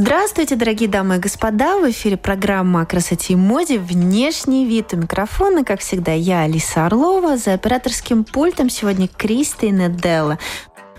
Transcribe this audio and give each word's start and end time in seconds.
Здравствуйте, 0.00 0.54
дорогие 0.54 0.88
дамы 0.88 1.16
и 1.16 1.18
господа! 1.18 1.76
В 1.76 1.90
эфире 1.90 2.16
программа 2.16 2.82
о 2.82 2.86
красоте 2.86 3.32
и 3.32 3.36
моде 3.36 3.80
«Внешний 3.80 4.64
вид». 4.64 4.92
У 4.92 4.96
микрофона, 4.96 5.64
как 5.64 5.80
всегда, 5.80 6.12
я, 6.12 6.42
Алиса 6.42 6.86
Орлова. 6.86 7.36
За 7.36 7.54
операторским 7.54 8.22
пультом 8.22 8.70
сегодня 8.70 9.08
Кристина 9.08 9.88
Делла. 9.88 10.38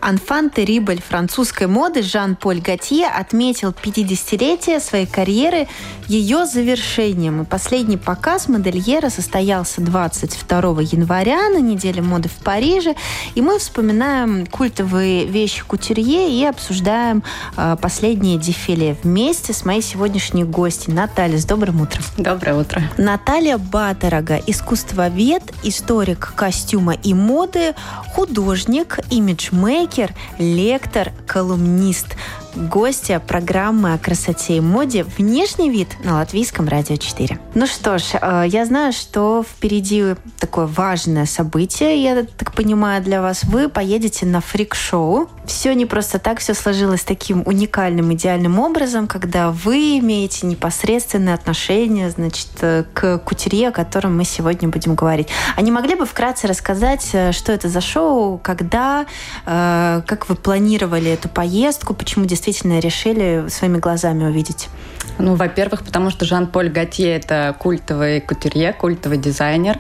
Анфан 0.01 0.49
Терибль 0.49 1.01
французской 1.01 1.67
моды 1.67 2.01
Жан-Поль 2.01 2.61
Готье 2.61 3.07
отметил 3.07 3.69
50-летие 3.69 4.79
своей 4.79 5.05
карьеры 5.05 5.67
ее 6.07 6.45
завершением. 6.45 7.41
И 7.41 7.45
последний 7.45 7.97
показ 7.97 8.47
модельера 8.47 9.09
состоялся 9.09 9.81
22 9.81 10.81
января 10.81 11.49
на 11.49 11.59
неделе 11.59 12.01
моды 12.01 12.29
в 12.29 12.43
Париже. 12.43 12.95
И 13.35 13.41
мы 13.41 13.59
вспоминаем 13.59 14.45
культовые 14.45 15.25
вещи 15.25 15.63
кутюрье 15.63 16.31
и 16.31 16.45
обсуждаем 16.45 17.23
э, 17.57 17.75
последние 17.81 18.37
дефиле 18.37 18.97
вместе 19.03 19.53
с 19.53 19.65
моей 19.65 19.81
сегодняшней 19.81 20.45
гостьей 20.45 20.93
Натальей. 20.93 21.39
С 21.39 21.45
добрым 21.45 21.81
утром. 21.81 22.03
Доброе 22.17 22.55
утро. 22.55 22.81
Наталья 22.97 23.57
Баторога, 23.57 24.39
искусствовед, 24.47 25.43
историк 25.63 26.33
костюма 26.35 26.93
и 26.93 27.13
моды, 27.13 27.75
художник, 28.13 28.99
имиджмейкер, 29.09 29.88
спикер, 29.89 30.13
лектор, 30.37 31.11
колумнист 31.27 32.15
гостья 32.59 33.19
программы 33.19 33.93
о 33.93 33.97
красоте 33.97 34.57
и 34.57 34.59
моде 34.59 35.05
«Внешний 35.17 35.69
вид» 35.69 35.89
на 36.03 36.15
Латвийском 36.15 36.67
радио 36.67 36.97
4. 36.97 37.39
Ну 37.55 37.65
что 37.65 37.97
ж, 37.97 38.03
э, 38.21 38.43
я 38.47 38.65
знаю, 38.65 38.91
что 38.91 39.43
впереди 39.43 40.15
такое 40.39 40.65
важное 40.65 41.25
событие, 41.25 42.03
я 42.03 42.23
так 42.23 42.53
понимаю, 42.53 43.01
для 43.01 43.21
вас. 43.21 43.43
Вы 43.45 43.69
поедете 43.69 44.25
на 44.25 44.41
фрик-шоу. 44.41 45.29
Все 45.45 45.73
не 45.73 45.85
просто 45.85 46.19
так, 46.19 46.39
все 46.39 46.53
сложилось 46.53 47.03
таким 47.03 47.43
уникальным, 47.45 48.13
идеальным 48.13 48.59
образом, 48.59 49.07
когда 49.07 49.51
вы 49.51 49.99
имеете 49.99 50.45
непосредственное 50.45 51.33
отношение, 51.33 52.09
значит, 52.09 52.49
э, 52.61 52.83
к 52.93 53.19
кутерье, 53.19 53.69
о 53.69 53.71
котором 53.71 54.17
мы 54.17 54.25
сегодня 54.25 54.67
будем 54.67 54.95
говорить. 54.95 55.29
А 55.55 55.61
не 55.61 55.71
могли 55.71 55.95
бы 55.95 56.05
вкратце 56.05 56.47
рассказать, 56.47 57.09
э, 57.13 57.31
что 57.31 57.53
это 57.53 57.69
за 57.69 57.81
шоу, 57.81 58.37
когда, 58.37 59.05
как 59.45 60.27
вы 60.27 60.35
планировали 60.35 61.11
эту 61.11 61.29
поездку, 61.29 61.93
почему 61.93 62.25
действительно 62.25 62.48
действительно 62.49 62.79
решили 62.79 63.47
своими 63.49 63.77
глазами 63.77 64.25
увидеть? 64.25 64.69
Ну, 65.17 65.35
во-первых, 65.35 65.83
потому 65.83 66.09
что 66.09 66.25
Жан-Поль 66.25 66.69
Готье– 66.69 67.15
это 67.17 67.53
культовый 67.59 68.21
кутюрье, 68.21 68.71
культовый 68.71 69.17
дизайнер. 69.17 69.77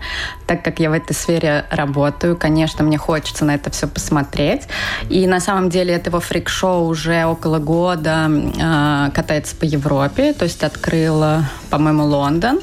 Так 0.47 0.63
как 0.63 0.79
я 0.79 0.89
в 0.89 0.93
этой 0.93 1.13
сфере 1.13 1.65
работаю, 1.71 2.35
конечно, 2.35 2.83
мне 2.83 2.97
хочется 2.97 3.45
на 3.45 3.55
это 3.55 3.69
все 3.71 3.87
посмотреть. 3.87 4.63
И 5.09 5.25
на 5.27 5.39
самом 5.39 5.69
деле 5.69 5.93
это 5.93 6.09
его 6.09 6.19
фрик-шоу 6.19 6.87
уже 6.87 7.25
около 7.25 7.59
года 7.59 8.29
э, 8.29 9.11
катается 9.13 9.55
по 9.55 9.63
Европе, 9.63 10.33
то 10.33 10.43
есть 10.43 10.63
открыла, 10.63 11.45
по-моему, 11.69 12.03
Лондон. 12.03 12.59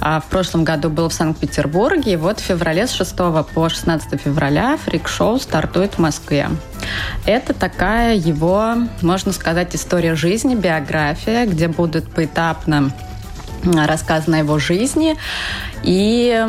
А 0.00 0.20
в 0.20 0.26
прошлом 0.26 0.62
году 0.64 0.90
был 0.90 1.08
в 1.08 1.12
Санкт-Петербурге, 1.12 2.12
и 2.12 2.16
вот 2.16 2.38
в 2.38 2.42
феврале 2.42 2.86
с 2.86 2.92
6 2.92 3.16
по 3.54 3.68
16 3.68 4.20
февраля 4.20 4.78
фрик-шоу 4.84 5.40
стартует 5.40 5.94
в 5.94 5.98
Москве. 5.98 6.48
Это 7.26 7.54
такая 7.54 8.14
его, 8.14 8.74
можно 9.02 9.32
сказать, 9.32 9.74
история 9.74 10.14
жизни, 10.14 10.54
биография, 10.54 11.46
где 11.46 11.68
будут 11.68 12.10
поэтапно 12.10 12.92
рассказано 13.64 14.36
о 14.36 14.40
его 14.40 14.58
жизни. 14.58 15.16
И 15.82 16.46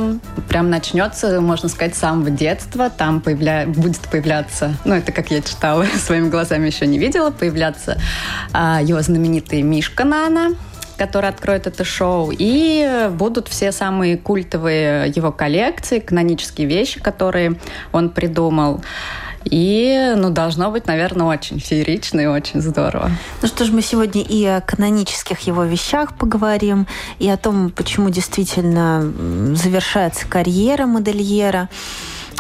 прям 0.50 0.70
начнется, 0.70 1.40
можно 1.42 1.70
сказать, 1.70 1.96
с 1.96 2.00
самого 2.00 2.30
детства. 2.30 2.90
Там 2.90 3.22
появля... 3.22 3.66
будет 3.68 4.02
появляться, 4.10 4.76
ну, 4.86 4.96
это 4.96 5.12
как 5.12 5.32
я 5.32 5.42
читала, 5.42 5.86
своими 5.98 6.30
глазами 6.30 6.68
еще 6.68 6.88
не 6.88 6.98
видела, 6.98 7.32
появляться 7.32 8.00
а, 8.54 8.82
его 8.82 9.02
знаменитый 9.02 9.62
Мишка 9.62 10.04
Нана, 10.04 10.52
который 10.98 11.30
откроет 11.30 11.68
это 11.68 11.84
шоу. 11.84 12.32
И 12.38 13.10
будут 13.12 13.48
все 13.48 13.72
самые 13.72 14.18
культовые 14.18 15.12
его 15.14 15.32
коллекции, 15.32 16.00
канонические 16.00 16.68
вещи, 16.68 17.00
которые 17.00 17.60
он 17.92 18.10
придумал. 18.10 18.82
И, 19.46 20.14
ну, 20.16 20.30
должно 20.32 20.72
быть, 20.72 20.88
наверное, 20.88 21.28
очень 21.28 21.60
феерично 21.60 22.20
и 22.22 22.26
очень 22.26 22.62
здорово. 22.62 23.12
Ну 23.42 23.48
что 23.48 23.64
ж, 23.66 23.70
мы 23.70 23.82
сегодня 23.82 24.22
и 24.22 24.44
о 24.46 24.62
канонических 24.62 25.40
его 25.42 25.64
вещах 25.64 26.16
поговорим, 26.18 26.88
и 27.20 27.30
о 27.30 27.38
том, 27.38 27.70
почему 27.70 28.10
действительно 28.10 29.02
завершается 29.56 30.28
карьера 30.28 30.86
модельера 30.86 31.70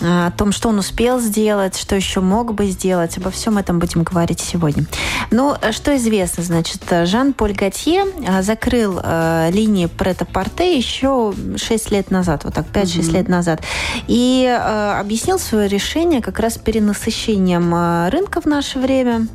о 0.01 0.31
том, 0.31 0.51
что 0.51 0.69
он 0.69 0.79
успел 0.79 1.19
сделать, 1.19 1.77
что 1.77 1.95
еще 1.95 2.19
мог 2.19 2.53
бы 2.53 2.67
сделать. 2.67 3.17
Обо 3.17 3.31
всем 3.31 3.57
этом 3.57 3.79
будем 3.79 4.03
говорить 4.03 4.39
сегодня. 4.39 4.85
Ну, 5.31 5.55
что 5.71 5.95
известно, 5.95 6.43
значит, 6.43 6.81
Жан-Поль 6.89 7.53
Готье 7.53 8.05
а, 8.27 8.41
закрыл 8.41 8.99
э, 9.01 9.49
линии 9.51 9.85
Прета-Порте 9.85 10.77
еще 10.77 11.33
6 11.55 11.91
лет 11.91 12.11
назад, 12.11 12.43
вот 12.43 12.53
так, 12.53 12.65
5-6 12.67 12.85
mm-hmm. 12.85 13.11
лет 13.11 13.27
назад. 13.27 13.61
И 14.07 14.45
э, 14.45 14.99
объяснил 14.99 15.39
свое 15.39 15.67
решение 15.67 16.21
как 16.21 16.39
раз 16.39 16.57
перенасыщением 16.57 17.73
э, 17.73 18.09
рынка 18.09 18.41
в 18.41 18.45
наше 18.45 18.79
время 18.79 19.27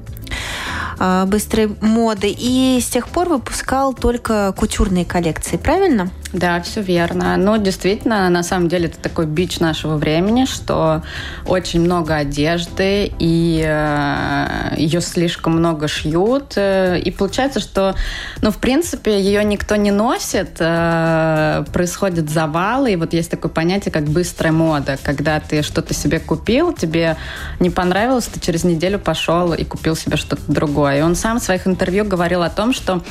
э, 0.99 1.25
быстрой 1.27 1.75
моды. 1.81 2.35
И 2.37 2.79
с 2.81 2.89
тех 2.89 3.09
пор 3.09 3.29
выпускал 3.29 3.95
только 3.95 4.53
кутюрные 4.57 5.05
коллекции, 5.05 5.57
правильно? 5.57 6.11
Да, 6.33 6.61
все 6.63 6.81
верно. 6.81 7.37
Но 7.37 7.57
действительно, 7.57 8.29
на 8.29 8.45
самом 8.45 8.69
деле, 8.69 8.87
это 8.87 8.99
такой 8.99 9.27
бич 9.27 9.59
нашего 9.59 9.97
времени, 9.97 10.45
что 10.45 11.03
очень 11.45 11.81
много 11.81 12.15
одежды, 12.15 13.11
и 13.19 13.65
э, 13.67 14.75
ее 14.77 15.01
слишком 15.01 15.57
много 15.57 15.89
шьют. 15.89 16.53
Э, 16.57 17.01
и 17.01 17.11
получается, 17.11 17.59
что, 17.59 17.97
ну, 18.43 18.53
в 18.53 18.59
принципе, 18.59 19.21
ее 19.21 19.43
никто 19.43 19.75
не 19.75 19.91
носит, 19.91 20.57
э, 20.61 21.65
происходят 21.73 22.31
завалы, 22.31 22.93
и 22.93 22.97
вот 22.97 23.13
есть 23.13 23.31
такое 23.31 23.51
понятие, 23.51 23.91
как 23.91 24.05
быстрая 24.05 24.53
мода, 24.53 24.99
когда 25.03 25.41
ты 25.41 25.63
что-то 25.63 25.95
себе 25.95 26.21
купил, 26.21 26.73
тебе 26.73 27.17
не 27.59 27.71
понравилось, 27.71 28.27
ты 28.27 28.39
через 28.39 28.63
неделю 28.63 29.01
пошел 29.01 29.53
и 29.53 29.65
купил 29.65 29.97
себе 29.97 30.17
что-то 30.17 30.43
другое. 30.47 31.01
И 31.01 31.03
он 31.03 31.17
сам 31.17 31.41
в 31.41 31.43
своих 31.43 31.67
интервью 31.67 32.05
говорил 32.05 32.43
о 32.45 32.51
том, 32.51 32.73
что 32.73 33.03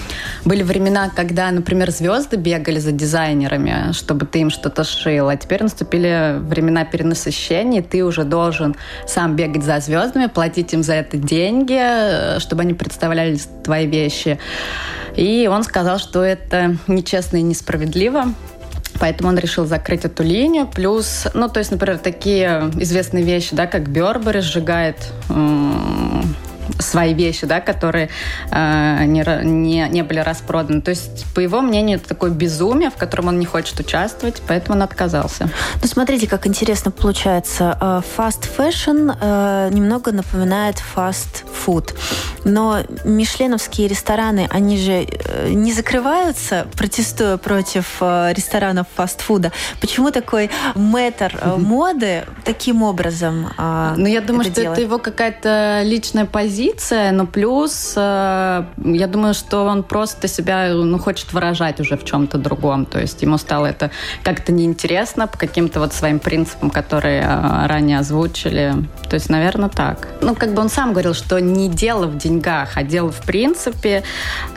были 0.45 0.63
времена, 0.63 1.11
когда, 1.13 1.51
например, 1.51 1.91
звезды 1.91 2.37
бегали 2.37 2.79
за 2.79 2.93
дизайном, 2.93 3.08
дизайнерами, 3.09 3.91
чтобы 3.93 4.27
ты 4.27 4.39
им 4.39 4.49
что-то 4.51 4.83
шил. 4.83 5.29
А 5.29 5.35
теперь 5.35 5.63
наступили 5.63 6.37
времена 6.39 6.85
перенасыщения, 6.85 7.79
и 7.79 7.83
ты 7.83 8.05
уже 8.05 8.23
должен 8.23 8.75
сам 9.07 9.35
бегать 9.35 9.63
за 9.63 9.79
звездами, 9.79 10.27
платить 10.27 10.73
им 10.73 10.83
за 10.83 10.93
это 10.93 11.17
деньги, 11.17 12.39
чтобы 12.39 12.61
они 12.61 12.73
представляли 12.75 13.39
твои 13.63 13.87
вещи. 13.87 14.39
И 15.15 15.49
он 15.51 15.63
сказал, 15.63 15.97
что 15.97 16.23
это 16.23 16.77
нечестно 16.87 17.37
и 17.37 17.41
несправедливо. 17.41 18.25
Поэтому 18.99 19.29
он 19.29 19.37
решил 19.37 19.65
закрыть 19.65 20.05
эту 20.05 20.23
линию. 20.23 20.67
Плюс, 20.67 21.27
ну, 21.33 21.49
то 21.49 21.59
есть, 21.59 21.71
например, 21.71 21.97
такие 21.97 22.69
известные 22.79 23.23
вещи, 23.23 23.55
да, 23.55 23.65
как 23.65 23.89
Бербери 23.89 24.41
сжигает 24.41 24.97
свои 26.77 27.13
вещи, 27.13 27.45
да, 27.45 27.59
которые 27.61 28.09
э, 28.51 29.05
не, 29.05 29.23
не, 29.43 29.89
не 29.89 30.03
были 30.03 30.19
распроданы. 30.19 30.81
То 30.81 30.91
есть, 30.91 31.25
по 31.33 31.39
его 31.39 31.61
мнению, 31.61 31.97
это 31.97 32.09
такое 32.09 32.31
безумие, 32.31 32.89
в 32.89 32.95
котором 32.95 33.27
он 33.27 33.39
не 33.39 33.45
хочет 33.45 33.79
участвовать, 33.79 34.41
поэтому 34.47 34.77
он 34.77 34.83
отказался. 34.83 35.49
Ну, 35.81 35.87
смотрите, 35.87 36.27
как 36.27 36.47
интересно 36.47 36.91
получается. 36.91 37.77
Э, 37.81 38.01
fast 38.17 38.47
fashion 38.57 39.15
э, 39.19 39.69
немного 39.71 40.11
напоминает 40.11 40.75
fast 40.95 41.43
food. 41.65 41.95
Но 42.43 42.79
мишленовские 43.03 43.87
рестораны, 43.87 44.47
они 44.49 44.77
же 44.77 45.05
э, 45.09 45.49
не 45.49 45.73
закрываются, 45.73 46.67
протестуя 46.77 47.37
против 47.37 48.01
ресторанов 48.01 48.87
фастфуда. 48.95 49.51
Почему 49.81 50.11
такой 50.11 50.49
мэтр 50.75 51.37
моды 51.57 52.25
таким 52.43 52.83
образом 52.83 53.51
Ну, 53.57 54.05
я 54.05 54.21
думаю, 54.21 54.43
что 54.43 54.53
делает? 54.53 54.73
это 54.73 54.81
его 54.81 54.99
какая-то 54.99 55.81
личная 55.83 56.25
позиция 56.25 56.58
позиция, 56.59 57.13
но 57.13 57.25
плюс 57.25 57.93
э, 57.95 58.63
я 58.83 59.07
думаю, 59.07 59.33
что 59.33 59.63
он 59.63 59.81
просто 59.81 60.27
себя 60.27 60.67
ну, 60.73 60.99
хочет 60.99 61.31
выражать 61.31 61.79
уже 61.79 61.95
в 61.95 62.03
чем-то 62.03 62.37
другом. 62.37 62.85
То 62.85 62.99
есть 62.99 63.21
ему 63.21 63.37
стало 63.37 63.67
это 63.67 63.91
как-то 64.23 64.51
неинтересно 64.51 65.27
по 65.27 65.37
каким-то 65.37 65.79
вот 65.79 65.93
своим 65.93 66.19
принципам, 66.19 66.69
которые 66.69 67.21
э, 67.21 67.67
ранее 67.67 67.99
озвучили. 67.99 68.73
То 69.09 69.13
есть, 69.13 69.29
наверное, 69.29 69.69
так. 69.69 70.09
Ну, 70.19 70.35
как 70.35 70.53
бы 70.53 70.61
он 70.61 70.69
сам 70.69 70.91
говорил, 70.91 71.13
что 71.13 71.39
не 71.39 71.69
дело 71.69 72.07
в 72.07 72.17
деньгах, 72.17 72.71
а 72.75 72.83
дело 72.83 73.09
в 73.09 73.21
принципе, 73.21 74.03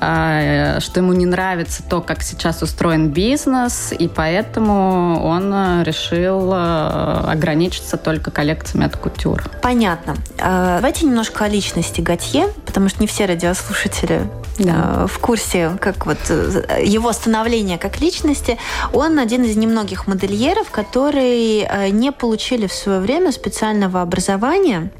э, 0.00 0.80
что 0.80 1.00
ему 1.00 1.12
не 1.12 1.26
нравится 1.26 1.84
то, 1.88 2.00
как 2.00 2.24
сейчас 2.24 2.62
устроен 2.62 3.10
бизнес, 3.10 3.92
и 3.96 4.08
поэтому 4.08 5.24
он 5.24 5.82
решил 5.84 6.52
ограничиться 6.52 7.96
только 7.96 8.32
коллекциями 8.32 8.86
от 8.86 8.96
кутюр. 8.96 9.44
Понятно. 9.62 10.16
Давайте 10.38 11.06
немножко 11.06 11.44
о 11.44 11.48
личности 11.48 11.91
Готье, 12.00 12.48
потому 12.66 12.88
что 12.88 13.00
не 13.00 13.06
все 13.06 13.26
радиослушатели 13.26 14.28
да. 14.58 15.06
в 15.06 15.18
курсе, 15.18 15.76
как 15.80 16.06
вот 16.06 16.18
э, 16.28 16.82
его 16.84 17.12
становление 17.12 17.78
как 17.78 18.00
личности. 18.00 18.58
Он 18.92 19.18
один 19.18 19.44
из 19.44 19.56
немногих 19.56 20.06
модельеров, 20.06 20.70
которые 20.70 21.64
э, 21.64 21.88
не 21.90 22.12
получили 22.12 22.66
в 22.66 22.72
свое 22.72 23.00
время 23.00 23.32
специального 23.32 24.00
образования. 24.00 24.90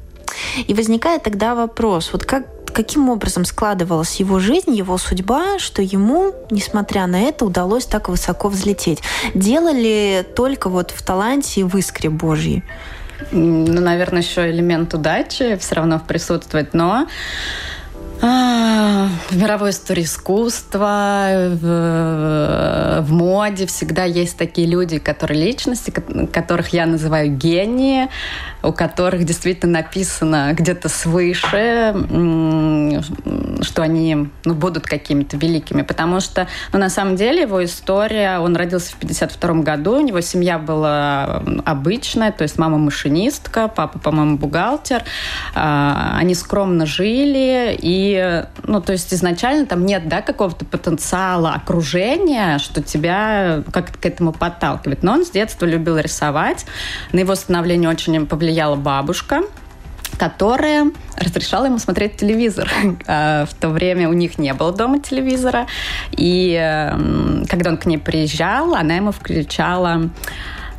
И 0.66 0.74
возникает 0.74 1.22
тогда 1.22 1.54
вопрос, 1.54 2.10
вот 2.12 2.24
как 2.24 2.46
каким 2.72 3.10
образом 3.10 3.44
складывалась 3.44 4.16
его 4.16 4.38
жизнь, 4.38 4.74
его 4.74 4.98
судьба, 4.98 5.58
что 5.58 5.82
ему, 5.82 6.32
несмотря 6.50 7.06
на 7.06 7.20
это, 7.20 7.44
удалось 7.44 7.84
так 7.84 8.08
высоко 8.08 8.48
взлететь? 8.48 9.02
Делали 9.34 10.26
только 10.34 10.68
вот 10.68 10.90
в 10.90 11.02
таланте 11.02 11.60
и 11.60 11.64
в 11.64 11.76
искре 11.76 12.10
Божьей? 12.10 12.64
Ну, 13.30 13.80
наверное, 13.80 14.22
еще 14.22 14.50
элемент 14.50 14.92
удачи 14.94 15.56
все 15.56 15.74
равно 15.76 16.00
присутствует, 16.00 16.74
но 16.74 17.06
а, 18.24 19.08
в 19.30 19.36
мировой 19.36 19.70
истории 19.70 20.04
искусства, 20.04 21.48
в, 21.60 23.00
в 23.02 23.12
моде 23.12 23.66
всегда 23.66 24.04
есть 24.04 24.36
такие 24.36 24.68
люди, 24.68 25.00
которые 25.00 25.44
личности, 25.44 25.90
которых 26.32 26.68
я 26.68 26.86
называю 26.86 27.32
гении, 27.36 28.08
у 28.62 28.72
которых 28.72 29.24
действительно 29.24 29.80
написано 29.80 30.54
где-то 30.54 30.88
свыше, 30.88 31.94
что 33.62 33.82
они 33.82 34.28
ну, 34.44 34.54
будут 34.54 34.86
какими-то 34.86 35.36
великими. 35.36 35.82
Потому 35.82 36.20
что, 36.20 36.46
ну, 36.72 36.78
на 36.78 36.90
самом 36.90 37.16
деле, 37.16 37.42
его 37.42 37.64
история, 37.64 38.38
он 38.38 38.54
родился 38.54 38.92
в 38.92 38.96
52 38.96 39.54
году, 39.62 39.96
у 39.96 40.00
него 40.00 40.20
семья 40.20 40.58
была 40.58 41.42
обычная, 41.64 42.30
то 42.30 42.42
есть 42.42 42.58
мама 42.58 42.78
машинистка, 42.78 43.68
папа, 43.68 43.98
по-моему, 43.98 44.36
бухгалтер. 44.36 45.02
А, 45.54 46.16
они 46.18 46.34
скромно 46.34 46.86
жили, 46.86 47.76
и, 47.80 48.11
ну, 48.64 48.80
то 48.80 48.92
есть 48.92 49.12
изначально 49.12 49.66
там 49.66 49.84
нет, 49.84 50.08
да, 50.08 50.22
какого-то 50.22 50.64
потенциала 50.64 51.52
окружения, 51.52 52.58
что 52.58 52.82
тебя 52.82 53.62
как-то 53.72 53.98
к 53.98 54.06
этому 54.06 54.32
подталкивает. 54.32 55.02
Но 55.02 55.12
он 55.12 55.24
с 55.24 55.30
детства 55.30 55.66
любил 55.66 55.98
рисовать. 55.98 56.64
На 57.12 57.20
его 57.20 57.34
становление 57.34 57.90
очень 57.90 58.26
повлиял 58.26 58.52
повлияла 58.52 58.76
бабушка, 58.76 59.42
которая 60.18 60.90
разрешала 61.16 61.66
ему 61.66 61.78
смотреть 61.78 62.16
телевизор. 62.16 62.70
А, 63.06 63.46
в 63.46 63.54
то 63.54 63.68
время 63.68 64.08
у 64.08 64.12
них 64.12 64.38
не 64.38 64.52
было 64.54 64.72
дома 64.72 65.00
телевизора. 65.00 65.66
И 66.12 66.54
когда 67.48 67.70
он 67.70 67.76
к 67.76 67.86
ней 67.86 67.98
приезжал, 67.98 68.74
она 68.74 68.94
ему 68.96 69.12
включала 69.12 70.02
э, 70.02 70.08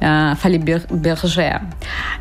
Фали 0.04 0.58
Берже. 0.58 1.62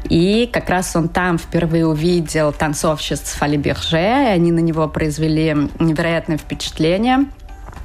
И 0.09 0.49
как 0.53 0.71
раз 0.71 0.95
он 0.95 1.09
там 1.09 1.39
впервые 1.39 1.87
увидел 1.87 2.53
танцовщиц 2.53 3.21
Фали 3.35 3.57
Берже, 3.57 3.99
и 3.99 4.29
они 4.29 4.53
на 4.53 4.61
него 4.61 4.89
произвели 4.89 5.57
невероятное 5.79 6.39
впечатление. 6.39 7.27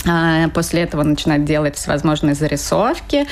А, 0.06 0.50
после 0.50 0.84
этого 0.84 1.04
начинать 1.04 1.44
делать 1.44 1.76
всевозможные 1.76 2.36
зарисовки. 2.36 3.28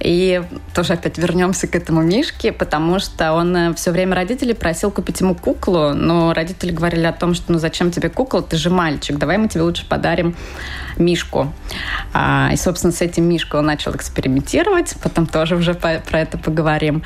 И 0.00 0.42
тоже 0.74 0.94
опять 0.94 1.18
вернемся 1.18 1.66
к 1.68 1.74
этому 1.74 2.02
Мишке, 2.02 2.52
потому 2.52 2.98
что 2.98 3.32
он 3.32 3.54
э, 3.56 3.74
все 3.74 3.90
время 3.90 4.16
родителей 4.16 4.54
просил 4.54 4.90
купить 4.90 5.20
ему 5.20 5.34
куклу, 5.34 5.92
но 5.92 6.32
родители 6.32 6.72
говорили 6.72 7.04
о 7.04 7.12
том, 7.12 7.34
что 7.34 7.52
ну 7.52 7.58
зачем 7.58 7.90
тебе 7.90 8.08
кукла, 8.08 8.42
ты 8.42 8.56
же 8.56 8.70
мальчик, 8.70 9.16
давай 9.18 9.38
мы 9.38 9.48
тебе 9.48 9.62
лучше 9.62 9.86
подарим 9.86 10.34
Мишку. 10.96 11.52
А, 12.12 12.50
и, 12.52 12.56
собственно, 12.56 12.92
с 12.92 13.00
этим 13.00 13.24
Мишкой 13.24 13.60
он 13.60 13.66
начал 13.66 13.94
экспериментировать, 13.94 14.96
потом 15.02 15.26
тоже 15.26 15.56
уже 15.56 15.74
про 15.74 16.00
это 16.12 16.38
поговорим. 16.38 17.02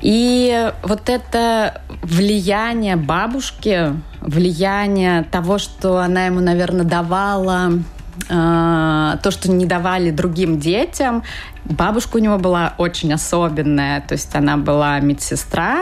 И 0.00 0.72
вот 0.82 1.08
это 1.08 1.82
влияние 2.02 2.96
бабушки, 2.96 3.92
влияние 4.20 5.24
того, 5.24 5.58
что 5.58 5.98
она 5.98 6.26
ему, 6.26 6.40
наверное, 6.40 6.84
давала 6.84 7.72
то, 8.28 9.30
что 9.30 9.50
не 9.50 9.66
давали 9.66 10.10
другим 10.10 10.58
детям. 10.58 11.22
Бабушка 11.64 12.16
у 12.16 12.18
него 12.18 12.38
была 12.38 12.74
очень 12.78 13.12
особенная, 13.12 14.00
то 14.00 14.12
есть 14.12 14.34
она 14.34 14.56
была 14.56 14.98
медсестра, 15.00 15.78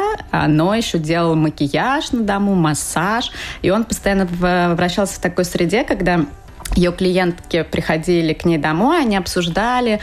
но 0.47 0.75
еще 0.75 0.99
делала 0.99 1.35
макияж 1.35 2.13
на 2.13 2.23
дому, 2.23 2.55
массаж, 2.55 3.31
и 3.63 3.71
он 3.71 3.85
постоянно 3.85 4.27
вращался 4.75 5.15
в 5.15 5.21
такой 5.21 5.47
среде, 5.47 5.85
когда 5.85 6.27
ее 6.77 6.93
клиентки 6.93 7.63
приходили 7.63 8.33
к 8.33 8.45
ней 8.45 8.59
домой, 8.59 9.01
они 9.01 9.17
обсуждали 9.17 10.01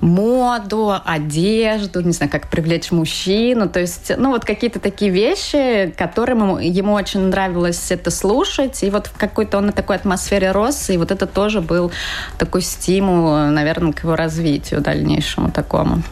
моду, 0.00 0.94
одежду, 1.04 2.00
не 2.00 2.12
знаю, 2.12 2.30
как 2.30 2.48
привлечь 2.48 2.90
мужчину, 2.90 3.68
то 3.68 3.80
есть, 3.80 4.12
ну, 4.16 4.30
вот 4.30 4.44
какие-то 4.44 4.80
такие 4.80 5.10
вещи, 5.10 5.92
которым 5.96 6.58
ему 6.58 6.94
очень 6.94 7.20
нравилось 7.20 7.90
это 7.90 8.10
слушать, 8.10 8.82
и 8.82 8.90
вот 8.90 9.08
в 9.08 9.16
какой-то 9.16 9.58
он 9.58 9.66
на 9.66 9.72
такой 9.72 9.96
атмосфере 9.96 10.52
рос, 10.52 10.90
и 10.90 10.96
вот 10.96 11.10
это 11.10 11.26
тоже 11.26 11.60
был 11.60 11.92
такой 12.38 12.62
стимул, 12.62 13.36
наверное, 13.50 13.92
к 13.92 14.02
его 14.02 14.16
развитию 14.16 14.80
дальнейшему 14.80 15.50
такому. 15.50 16.02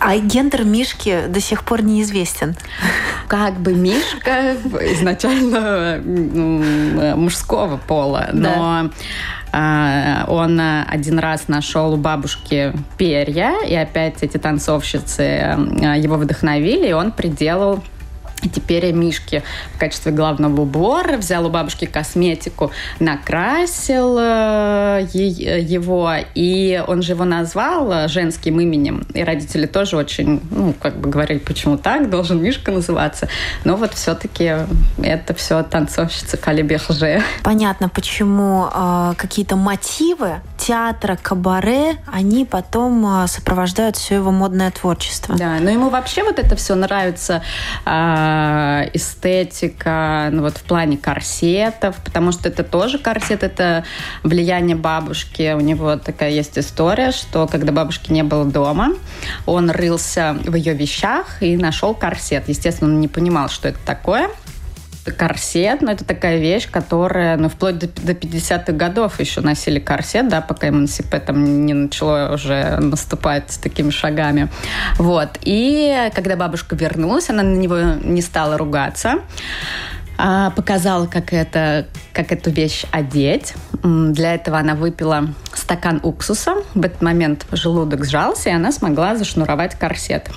А 0.00 0.16
гендер 0.18 0.64
Мишки 0.64 1.26
до 1.28 1.40
сих 1.40 1.64
пор 1.64 1.82
неизвестен. 1.82 2.56
Как 3.28 3.54
бы 3.54 3.74
Мишка 3.74 4.52
изначально 4.92 6.00
мужского 7.16 7.78
пола, 7.78 8.28
но 8.32 8.90
да. 9.52 10.24
он 10.28 10.60
один 10.60 11.18
раз 11.18 11.48
нашел 11.48 11.94
у 11.94 11.96
бабушки 11.96 12.72
перья, 12.98 13.54
и 13.66 13.74
опять 13.74 14.22
эти 14.22 14.36
танцовщицы 14.36 15.22
его 15.22 16.16
вдохновили, 16.16 16.88
и 16.88 16.92
он 16.92 17.12
приделал 17.12 17.82
теперь 18.48 18.92
Мишки 18.92 19.42
в 19.74 19.78
качестве 19.78 20.12
главного 20.12 20.62
убора 20.62 21.16
взял 21.16 21.46
у 21.46 21.50
бабушки 21.50 21.86
косметику, 21.86 22.70
накрасил 23.00 24.16
э, 24.18 25.06
его, 25.12 26.12
и 26.34 26.82
он 26.86 27.02
же 27.02 27.12
его 27.12 27.24
назвал 27.24 28.08
женским 28.08 28.60
именем. 28.60 29.06
И 29.14 29.22
родители 29.22 29.66
тоже 29.66 29.96
очень, 29.96 30.40
ну, 30.50 30.74
как 30.80 30.96
бы 30.96 31.08
говорили, 31.08 31.38
почему 31.38 31.76
так, 31.76 32.10
должен 32.10 32.42
Мишка 32.42 32.70
называться. 32.70 33.28
Но 33.64 33.76
вот 33.76 33.94
все-таки 33.94 34.52
это 35.02 35.34
все 35.34 35.62
танцовщица 35.62 36.36
Фали 36.36 36.62
Берже. 36.62 37.22
Понятно, 37.42 37.88
почему 37.88 38.66
э, 38.72 39.14
какие-то 39.16 39.56
мотивы 39.56 40.40
театра, 40.58 41.18
кабаре, 41.20 41.96
они 42.12 42.44
потом 42.44 43.24
э, 43.24 43.26
сопровождают 43.28 43.96
все 43.96 44.16
его 44.16 44.30
модное 44.30 44.70
творчество. 44.70 45.36
Да, 45.36 45.58
но 45.60 45.70
ему 45.70 45.88
вообще 45.90 46.22
вот 46.22 46.38
это 46.38 46.56
все 46.56 46.74
нравится. 46.74 47.42
Э, 47.84 47.94
Э, 47.94 48.33
эстетика, 48.92 50.28
ну 50.32 50.42
вот 50.42 50.58
в 50.58 50.62
плане 50.62 50.96
корсетов, 50.96 51.96
потому 52.04 52.32
что 52.32 52.48
это 52.48 52.64
тоже 52.64 52.98
корсет, 52.98 53.42
это 53.42 53.84
влияние 54.22 54.76
бабушки. 54.76 55.52
У 55.54 55.60
него 55.60 55.96
такая 55.96 56.30
есть 56.30 56.58
история, 56.58 57.12
что 57.12 57.46
когда 57.46 57.72
бабушки 57.72 58.12
не 58.12 58.22
было 58.22 58.44
дома, 58.44 58.94
он 59.46 59.70
рылся 59.70 60.36
в 60.44 60.54
ее 60.54 60.74
вещах 60.74 61.42
и 61.42 61.56
нашел 61.56 61.94
корсет. 61.94 62.48
Естественно, 62.48 62.90
он 62.90 63.00
не 63.00 63.08
понимал, 63.08 63.48
что 63.48 63.68
это 63.68 63.78
такое 63.84 64.28
корсет, 65.12 65.82
но 65.82 65.92
это 65.92 66.04
такая 66.04 66.38
вещь, 66.38 66.68
которая, 66.70 67.36
ну, 67.36 67.48
вплоть 67.48 67.78
до, 67.78 67.88
до 67.88 68.12
50-х 68.12 68.72
годов 68.72 69.20
еще 69.20 69.40
носили 69.40 69.78
корсет, 69.78 70.28
да, 70.28 70.40
пока 70.40 70.70
МНСП 70.70 71.14
там 71.24 71.66
не 71.66 71.74
начало 71.74 72.34
уже 72.34 72.78
наступать 72.78 73.52
с 73.52 73.58
такими 73.58 73.90
шагами. 73.90 74.48
Вот. 74.96 75.38
И 75.42 76.10
когда 76.14 76.36
бабушка 76.36 76.76
вернулась, 76.76 77.30
она 77.30 77.42
на 77.42 77.54
него 77.54 77.76
не 78.02 78.22
стала 78.22 78.56
ругаться, 78.56 79.20
а 80.16 80.50
показала, 80.50 81.06
как, 81.06 81.32
это, 81.32 81.86
как 82.12 82.30
эту 82.32 82.50
вещь 82.50 82.84
одеть. 82.92 83.54
Для 83.82 84.34
этого 84.34 84.58
она 84.58 84.74
выпила 84.74 85.28
стакан 85.52 86.00
уксуса. 86.02 86.54
В 86.74 86.84
этот 86.84 87.02
момент 87.02 87.46
желудок 87.50 88.04
сжался, 88.04 88.50
и 88.50 88.52
она 88.52 88.70
смогла 88.70 89.16
зашнуровать 89.16 89.74
корсет. 89.74 90.30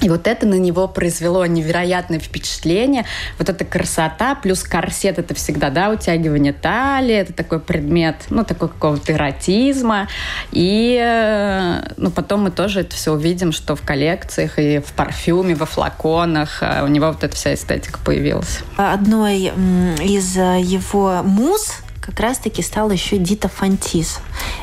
И 0.00 0.08
вот 0.08 0.26
это 0.26 0.46
на 0.46 0.54
него 0.54 0.86
произвело 0.86 1.44
невероятное 1.46 2.20
впечатление. 2.20 3.04
Вот 3.38 3.48
эта 3.48 3.64
красота, 3.64 4.34
плюс 4.34 4.62
корсет, 4.62 5.18
это 5.18 5.34
всегда, 5.34 5.70
да, 5.70 5.90
утягивание 5.90 6.52
талии, 6.52 7.16
это 7.16 7.32
такой 7.32 7.60
предмет, 7.60 8.16
ну, 8.30 8.44
такой 8.44 8.68
какого-то 8.68 9.12
эротизма. 9.12 10.08
И, 10.52 10.98
э, 11.02 11.92
ну, 11.96 12.10
потом 12.10 12.42
мы 12.42 12.50
тоже 12.50 12.80
это 12.80 12.94
все 12.94 13.12
увидим, 13.12 13.52
что 13.52 13.74
в 13.74 13.82
коллекциях 13.82 14.58
и 14.58 14.78
в 14.78 14.92
парфюме, 14.92 15.54
во 15.54 15.66
флаконах 15.66 16.62
э, 16.62 16.84
у 16.84 16.86
него 16.86 17.08
вот 17.08 17.24
эта 17.24 17.34
вся 17.34 17.54
эстетика 17.54 17.98
появилась. 18.04 18.60
Одной 18.76 19.52
из 20.00 20.36
э, 20.36 20.60
его 20.60 21.22
муз 21.24 21.82
как 22.08 22.20
раз-таки 22.20 22.62
стала 22.62 22.92
еще 22.92 23.18
Дита 23.18 23.48
Фантис. 23.48 24.20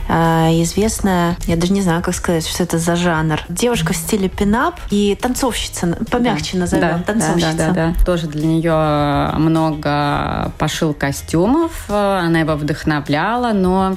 Э, 0.10 0.50
известная, 0.64 1.38
я 1.46 1.56
даже 1.56 1.74
не 1.74 1.84
знаю, 1.84 2.02
как 2.02 2.16
сказать, 2.16 2.48
что 2.48 2.64
это 2.64 2.80
за 2.80 2.96
жанр. 2.96 3.40
Девушка 3.50 3.94
в 3.94 3.96
стиле 3.96 4.30
пинап 4.30 4.80
и 4.90 5.16
танцовщица, 5.22 5.96
помягче 6.10 6.54
да, 6.54 6.60
назовем, 6.60 6.82
да, 6.82 7.04
танцовщица. 7.06 7.54
Да, 7.56 7.68
да, 7.68 7.74
да, 7.74 7.94
да. 7.94 8.04
Тоже 8.04 8.26
для 8.26 8.48
нее 8.48 9.38
много 9.38 10.52
пошил 10.58 10.96
костюмов, 10.96 11.88
она 11.88 12.40
его 12.40 12.56
вдохновляла, 12.56 13.54
но 13.54 13.96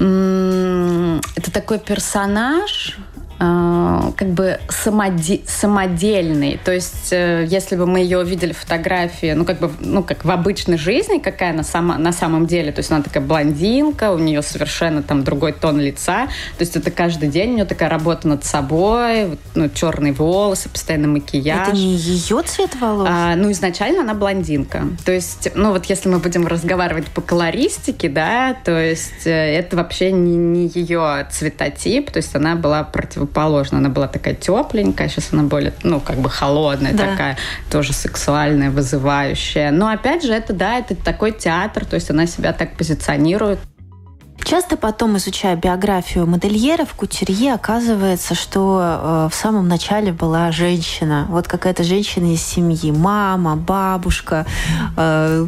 это 0.00 1.50
такой 1.52 1.78
персонаж, 1.78 2.98
как 3.38 4.28
бы 4.30 4.58
самоде 4.68 5.40
самодельный. 5.46 6.58
То 6.64 6.72
есть, 6.72 7.12
э, 7.12 7.46
если 7.48 7.76
бы 7.76 7.86
мы 7.86 8.00
ее 8.00 8.18
увидели 8.18 8.52
фотографии, 8.52 9.32
ну, 9.32 9.44
как 9.44 9.60
бы, 9.60 9.70
ну, 9.78 10.02
как 10.02 10.24
в 10.24 10.30
обычной 10.30 10.76
жизни, 10.76 11.18
какая 11.18 11.52
она 11.52 11.62
сама, 11.62 11.98
на 11.98 12.12
самом 12.12 12.46
деле, 12.46 12.72
то 12.72 12.80
есть 12.80 12.90
она 12.90 13.00
такая 13.00 13.22
блондинка, 13.22 14.12
у 14.12 14.18
нее 14.18 14.42
совершенно 14.42 15.04
там 15.04 15.22
другой 15.22 15.52
тон 15.52 15.78
лица, 15.78 16.26
то 16.26 16.62
есть 16.62 16.74
это 16.74 16.90
каждый 16.90 17.28
день 17.28 17.50
у 17.50 17.54
нее 17.54 17.64
такая 17.64 17.88
работа 17.88 18.26
над 18.26 18.44
собой, 18.44 19.38
ну, 19.54 19.68
черные 19.68 20.12
волосы, 20.12 20.68
постоянно 20.68 21.06
макияж. 21.06 21.68
Это 21.68 21.76
не 21.76 21.94
ее 21.94 22.42
цвет 22.42 22.74
волос? 22.80 23.08
А, 23.08 23.36
ну, 23.36 23.52
изначально 23.52 24.00
она 24.00 24.14
блондинка. 24.14 24.82
То 25.04 25.12
есть, 25.12 25.52
ну, 25.54 25.70
вот 25.70 25.84
если 25.86 26.08
мы 26.08 26.18
будем 26.18 26.46
разговаривать 26.48 27.06
по 27.06 27.20
колористике, 27.20 28.08
да, 28.08 28.56
то 28.64 28.76
есть 28.76 29.26
э, 29.26 29.30
это 29.30 29.76
вообще 29.76 30.10
не, 30.10 30.36
не 30.36 30.66
ее 30.74 31.28
цветотип, 31.30 32.10
то 32.10 32.16
есть 32.16 32.34
она 32.34 32.56
была 32.56 32.82
против 32.82 33.27
противоположно. 33.28 33.78
Она 33.78 33.88
была 33.88 34.08
такая 34.08 34.34
тепленькая, 34.34 35.08
сейчас 35.08 35.28
она 35.32 35.44
более, 35.44 35.72
ну, 35.82 36.00
как 36.00 36.16
бы 36.16 36.30
холодная, 36.30 36.92
да. 36.92 37.06
такая, 37.06 37.36
тоже 37.70 37.92
сексуальная, 37.92 38.70
вызывающая. 38.70 39.70
Но 39.70 39.88
опять 39.88 40.24
же, 40.24 40.32
это, 40.32 40.52
да, 40.52 40.78
это 40.78 40.94
такой 40.94 41.32
театр, 41.32 41.84
то 41.84 41.94
есть 41.94 42.10
она 42.10 42.26
себя 42.26 42.52
так 42.52 42.76
позиционирует. 42.76 43.58
Часто 44.44 44.76
потом, 44.76 45.16
изучая 45.18 45.56
биографию 45.56 46.26
модельеров, 46.26 46.94
кутюрье, 46.94 47.52
оказывается, 47.52 48.34
что 48.34 48.80
э, 48.80 49.28
в 49.30 49.34
самом 49.34 49.68
начале 49.68 50.10
была 50.10 50.52
женщина. 50.52 51.26
Вот 51.28 51.46
какая-то 51.48 51.82
женщина 51.82 52.32
из 52.32 52.42
семьи. 52.42 52.90
Мама, 52.90 53.56
бабушка. 53.56 54.46
Э, 54.96 55.46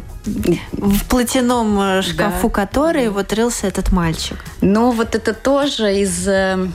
в 0.73 1.05
платяном 1.09 1.81
э, 1.81 2.03
шкафу 2.03 2.49
да. 2.49 2.55
которой 2.55 3.09
вот 3.09 3.33
рылся 3.33 3.69
этот 3.69 3.91
мальчик. 3.91 4.37
Ну, 4.61 4.91
вот 4.91 5.15
это 5.15 5.33
тоже 5.33 5.97
из 5.97 6.29
э, 6.29 6.69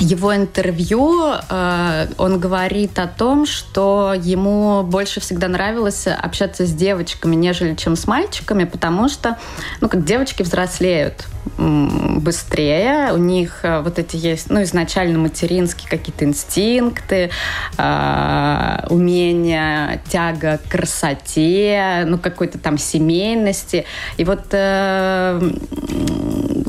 его 0.00 0.34
интервью 0.34 1.34
э, 1.48 2.06
он 2.16 2.40
говорит 2.40 2.98
о 2.98 3.06
том, 3.06 3.46
что 3.46 4.14
ему 4.16 4.82
больше 4.82 5.20
всегда 5.20 5.48
нравилось 5.48 6.06
общаться 6.06 6.66
с 6.66 6.72
девочками, 6.72 7.36
нежели 7.36 7.74
чем 7.74 7.96
с 7.96 8.06
мальчиками, 8.06 8.64
потому 8.64 9.08
что, 9.08 9.38
ну, 9.80 9.88
как 9.88 10.04
девочки 10.04 10.42
взрослеют 10.42 11.26
быстрее, 11.56 13.12
у 13.12 13.16
них 13.16 13.60
э, 13.62 13.80
вот 13.80 13.98
эти 13.98 14.16
есть, 14.16 14.50
ну, 14.50 14.62
изначально 14.62 15.18
материнские 15.18 15.88
какие-то 15.88 16.24
инстинкты, 16.24 17.30
э, 17.76 18.86
умения, 18.88 20.02
тяга 20.08 20.58
к 20.58 20.70
красоте, 20.70 22.04
ну, 22.06 22.18
какой-то 22.18 22.58
там 22.58 22.78
семейности. 22.78 23.84
И 24.16 24.24
вот 24.24 24.46
э, 24.52 25.38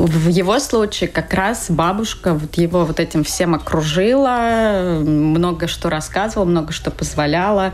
в 0.08 0.28
его 0.30 0.60
случае 0.60 1.10
как 1.10 1.34
раз 1.34 1.68
бабушка 1.70 2.34
вот 2.34 2.56
его 2.56 2.86
вот 2.86 3.00
этим 3.00 3.21
всем 3.24 3.56
окружила, 3.56 5.00
много 5.02 5.68
что 5.68 5.90
рассказывала, 5.90 6.46
много 6.46 6.74
что 6.74 6.92
позволяла, 6.92 7.74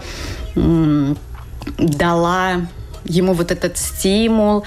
дала 0.55 2.61
ему 3.03 3.33
вот 3.33 3.51
этот 3.51 3.77
стимул. 3.77 4.63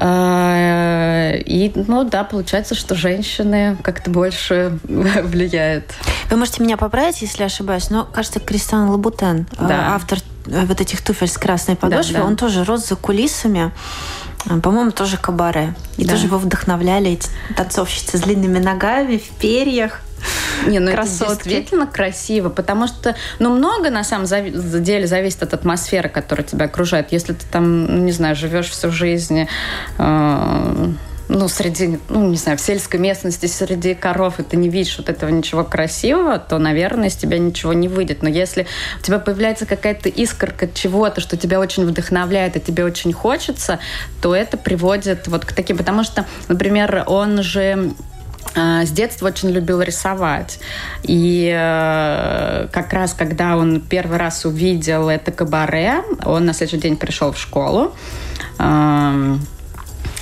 А, 0.00 1.32
и, 1.34 1.72
ну 1.74 2.04
да, 2.04 2.22
получается, 2.22 2.76
что 2.76 2.94
женщины 2.94 3.76
как-то 3.82 4.10
больше 4.10 4.78
влияют. 4.84 5.92
Вы 6.30 6.36
можете 6.36 6.62
меня 6.62 6.76
поправить, 6.76 7.20
если 7.20 7.42
ошибаюсь, 7.42 7.90
но, 7.90 8.04
кажется, 8.04 8.38
Кристиан 8.38 8.90
Лабутен, 8.90 9.48
да. 9.58 9.96
автор 9.96 10.20
э, 10.46 10.66
вот 10.66 10.80
этих 10.80 11.02
туфель 11.02 11.26
с 11.26 11.36
красной 11.36 11.74
подошвой, 11.74 12.14
да, 12.14 12.20
да. 12.20 12.26
он 12.26 12.36
тоже 12.36 12.62
рос 12.62 12.86
за 12.86 12.94
кулисами 12.94 13.72
по-моему, 14.62 14.92
тоже 14.92 15.16
кабаре. 15.16 15.74
И 15.96 16.04
да. 16.04 16.12
тоже 16.12 16.26
его 16.26 16.38
вдохновляли 16.38 17.12
эти 17.12 17.28
танцовщицы 17.56 18.18
с 18.18 18.20
длинными 18.20 18.58
ногами, 18.58 19.18
в 19.18 19.28
перьях. 19.38 20.02
Не, 20.66 20.80
ну 20.80 20.90
Красотки. 20.90 21.22
это 21.22 21.44
действительно 21.44 21.86
красиво, 21.86 22.48
потому 22.48 22.88
что, 22.88 23.14
ну, 23.38 23.54
много 23.54 23.90
на 23.90 24.02
самом 24.02 24.26
деле 24.26 25.06
зависит 25.06 25.42
от 25.42 25.54
атмосферы, 25.54 26.08
которая 26.08 26.46
тебя 26.46 26.66
окружает. 26.66 27.12
Если 27.12 27.32
ты 27.32 27.46
там, 27.50 27.84
ну, 27.84 28.04
не 28.04 28.12
знаю, 28.12 28.34
живешь 28.34 28.68
всю 28.68 28.90
жизнь 28.90 29.46
э, 29.98 30.92
ну, 31.28 31.46
среди, 31.48 31.98
ну, 32.08 32.30
не 32.30 32.36
знаю, 32.36 32.56
в 32.56 32.60
сельской 32.60 32.98
местности, 32.98 33.46
среди 33.46 33.94
коров, 33.94 34.40
и 34.40 34.42
ты 34.42 34.56
не 34.56 34.68
видишь 34.68 34.96
вот 34.98 35.10
этого 35.10 35.28
ничего 35.30 35.62
красивого, 35.62 36.38
то, 36.38 36.58
наверное, 36.58 37.08
из 37.08 37.16
тебя 37.16 37.38
ничего 37.38 37.74
не 37.74 37.88
выйдет. 37.88 38.22
Но 38.22 38.28
если 38.28 38.66
у 38.98 39.02
тебя 39.02 39.18
появляется 39.18 39.66
какая-то 39.66 40.08
искорка 40.08 40.68
чего-то, 40.72 41.20
что 41.20 41.36
тебя 41.36 41.60
очень 41.60 41.84
вдохновляет, 41.84 42.56
и 42.56 42.60
тебе 42.60 42.84
очень 42.84 43.12
хочется, 43.12 43.78
то 44.22 44.34
это 44.34 44.56
приводит 44.56 45.28
вот 45.28 45.44
к 45.44 45.52
таким... 45.52 45.76
Потому 45.76 46.02
что, 46.02 46.24
например, 46.48 47.04
он 47.06 47.42
же 47.42 47.92
а, 48.54 48.86
с 48.86 48.90
детства 48.90 49.26
очень 49.26 49.50
любил 49.50 49.82
рисовать. 49.82 50.58
И 51.02 51.52
э, 51.54 52.68
как 52.72 52.92
раз, 52.92 53.12
когда 53.12 53.56
он 53.56 53.82
первый 53.82 54.16
раз 54.16 54.46
увидел 54.46 55.10
это 55.10 55.30
кабаре, 55.30 56.02
он 56.24 56.46
на 56.46 56.54
следующий 56.54 56.80
день 56.80 56.96
пришел 56.96 57.32
в 57.32 57.38
школу, 57.38 57.94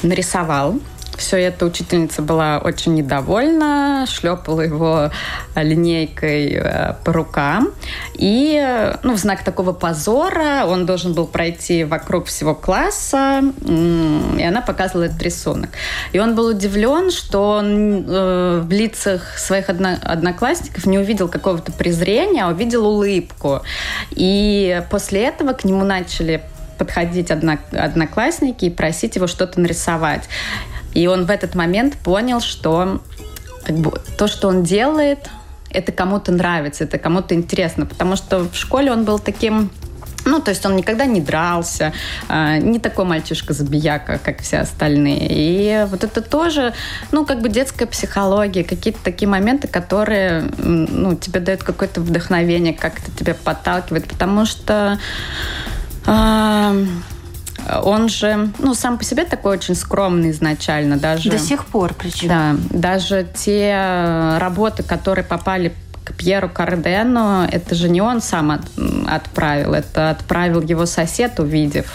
нарисовал 0.03 0.81
все 1.17 1.39
это 1.39 1.67
учительница 1.67 2.23
была 2.23 2.59
очень 2.59 2.95
недовольна, 2.95 4.07
шлепала 4.09 4.61
его 4.61 5.11
линейкой 5.55 6.53
э, 6.55 6.95
по 7.05 7.13
рукам. 7.13 7.71
И 8.15 8.95
ну, 9.03 9.15
в 9.15 9.19
знак 9.19 9.45
такого 9.45 9.73
позора 9.73 10.65
он 10.67 10.87
должен 10.87 11.15
был 11.15 11.27
пройти 11.27 11.85
вокруг 11.85 12.27
всего 12.27 12.55
класса, 12.55 13.43
и 13.67 14.43
она 14.43 14.61
показывала 14.61 15.05
этот 15.05 15.23
рисунок. 15.23 15.71
И 16.13 16.19
он 16.19 16.35
был 16.35 16.47
удивлен, 16.47 17.11
что 17.11 17.51
он 17.59 18.05
э, 18.07 18.61
в 18.65 18.71
лицах 18.71 19.39
своих 19.39 19.69
одноклассников 19.69 20.87
не 20.87 20.99
увидел 20.99 21.29
какого-то 21.29 21.73
презрения, 21.73 22.45
а 22.45 22.49
увидел 22.49 22.87
улыбку. 22.87 23.63
И 24.11 24.83
после 24.91 25.25
этого 25.25 25.53
к 25.53 25.65
нему 25.65 25.85
начали 25.85 26.43
подходить 26.79 27.31
одноклассники 27.31 28.67
и 28.67 28.71
просить 28.71 29.17
его 29.17 29.27
что-то 29.27 29.61
нарисовать. 29.61 30.29
И 30.97 31.07
он 31.09 31.27
в 31.27 31.31
этот 31.31 31.55
момент 31.55 31.95
понял, 31.99 32.41
что 32.41 33.03
как 33.67 33.77
бы, 33.77 34.01
то, 34.17 34.27
что 34.29 34.49
он 34.49 34.63
делает, 34.63 35.29
это 35.69 35.93
кому-то 35.93 36.33
нравится, 36.33 36.85
это 36.85 36.97
кому-то 36.97 37.35
интересно. 37.35 37.85
Потому 37.85 38.17
что 38.17 38.39
в 38.39 38.55
школе 38.55 38.91
он 38.91 39.05
был 39.05 39.19
таким 39.19 39.71
ну, 40.25 40.41
то 40.41 40.51
есть 40.51 40.67
он 40.67 40.75
никогда 40.75 41.05
не 41.05 41.21
дрался, 41.21 41.93
а, 42.29 42.59
не 42.59 42.81
такой 42.81 43.05
мальчишка-забияка, 43.05 44.19
как 44.19 44.41
все 44.41 44.59
остальные. 44.59 45.29
И 45.31 45.87
вот 45.89 46.03
это 46.03 46.21
тоже, 46.21 46.73
ну, 47.13 47.25
как 47.25 47.41
бы 47.43 47.49
детская 47.49 47.87
психология, 47.87 48.65
какие-то 48.65 48.99
такие 49.05 49.29
моменты, 49.29 49.69
которые, 49.69 50.51
ну, 50.59 51.15
тебе 51.15 51.39
дают 51.39 51.63
какое-то 51.63 52.01
вдохновение, 52.01 52.73
как-то 52.73 53.13
тебя 53.13 53.35
подталкивает, 53.35 54.09
потому 54.09 54.47
что 54.47 54.99
он 57.83 58.09
же, 58.09 58.51
ну, 58.59 58.75
сам 58.75 58.99
по 58.99 59.05
себе 59.05 59.25
такой 59.25 59.53
очень 59.53 59.75
скромный 59.75 60.31
изначально. 60.31 60.97
Даже, 60.97 61.31
До 61.31 61.39
сих 61.39 61.67
пор 61.67 61.95
причем. 61.95 62.29
Да, 62.29 62.57
даже 62.71 63.27
те 63.35 64.37
работы, 64.39 64.83
которые 64.83 65.25
попали 65.25 65.75
к 66.05 66.13
Пьеру 66.13 66.49
Кардену, 66.49 67.43
это 67.51 67.75
же 67.75 67.89
не 67.89 68.01
он 68.01 68.23
сам 68.23 68.53
от, 68.53 68.63
отправил, 69.09 69.75
это 69.75 70.11
отправил 70.11 70.63
его 70.63 70.87
сосед, 70.87 71.41
увидев. 71.41 71.87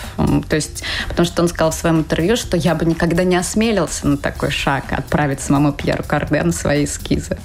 То 0.50 0.56
есть, 0.58 0.84
потому 1.08 1.26
что 1.26 1.42
он 1.42 1.48
сказал 1.48 1.72
в 1.72 1.76
своем 1.76 2.00
интервью, 2.00 2.36
что 2.36 2.58
я 2.58 2.76
бы 2.76 2.86
никогда 2.86 3.24
не 3.24 3.38
осмелился 3.38 4.08
на 4.08 4.18
такой 4.18 4.52
шаг, 4.52 4.84
отправить 4.92 5.40
самому 5.40 5.72
Пьеру 5.72 6.04
Кардену 6.06 6.52
свои 6.52 6.84
эскизы. 6.84 7.38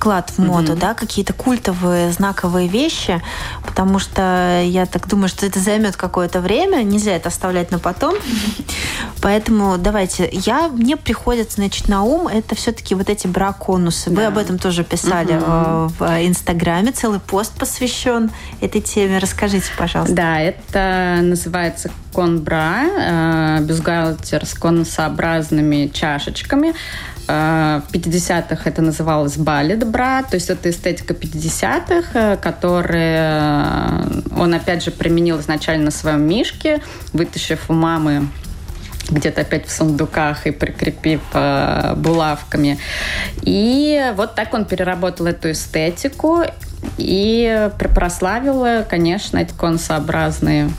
Вклад 0.00 0.30
в 0.30 0.38
моду, 0.38 0.72
mm-hmm. 0.72 0.78
да, 0.78 0.94
какие-то 0.94 1.34
культовые 1.34 2.10
знаковые 2.10 2.68
вещи, 2.68 3.20
потому 3.66 3.98
что 3.98 4.62
я 4.64 4.86
так 4.86 5.06
думаю, 5.06 5.28
что 5.28 5.44
это 5.44 5.60
займет 5.60 5.96
какое-то 5.96 6.40
время, 6.40 6.82
нельзя 6.82 7.12
это 7.12 7.28
оставлять 7.28 7.70
на 7.70 7.78
потом. 7.78 8.14
Поэтому 9.20 9.76
давайте, 9.76 10.30
я 10.32 10.68
мне 10.68 10.96
приходит, 10.96 11.52
значит, 11.52 11.88
на 11.88 12.02
ум 12.02 12.28
это 12.28 12.54
все-таки 12.54 12.94
вот 12.94 13.10
эти 13.10 13.26
браконусы. 13.26 14.08
Вы 14.08 14.24
об 14.24 14.38
этом 14.38 14.58
тоже 14.58 14.84
писали 14.84 15.34
mm-hmm. 15.34 15.92
в 15.98 16.26
Инстаграме, 16.26 16.92
целый 16.92 17.20
пост 17.20 17.52
посвящен 17.58 18.30
этой 18.62 18.80
теме. 18.80 19.18
Расскажите, 19.18 19.66
пожалуйста. 19.76 20.16
Да, 20.16 20.40
это 20.40 21.18
называется 21.20 21.90
конбра, 22.14 22.84
э, 22.84 23.58
бюстгальтер 23.60 24.46
с 24.46 24.54
конусообразными 24.54 25.88
чашечками. 25.92 26.74
Э, 27.30 27.80
в 27.86 27.92
50-х 27.94 28.62
это 28.64 28.82
называлось 28.82 29.36
балет 29.36 29.86
бра, 29.86 30.22
то 30.22 30.34
есть 30.34 30.50
это 30.50 30.70
эстетика 30.70 31.14
50-х, 31.14 32.18
э, 32.18 32.36
которые 32.36 33.52
он 34.36 34.52
опять 34.52 34.82
же 34.82 34.90
применил 34.90 35.38
изначально 35.38 35.86
на 35.86 35.90
своем 35.92 36.22
мишке, 36.22 36.82
вытащив 37.12 37.70
у 37.70 37.72
мамы 37.72 38.26
где-то 39.10 39.42
опять 39.42 39.66
в 39.66 39.72
сундуках 39.72 40.46
и 40.46 40.50
прикрепив 40.50 41.20
э, 41.32 41.94
булавками. 41.96 42.78
И 43.42 44.12
вот 44.16 44.34
так 44.34 44.52
он 44.52 44.64
переработал 44.64 45.26
эту 45.26 45.52
эстетику 45.52 46.42
и 46.96 47.70
прославил, 47.94 48.84
конечно, 48.88 49.38
эти 49.38 49.52
конусообразные 49.52 50.70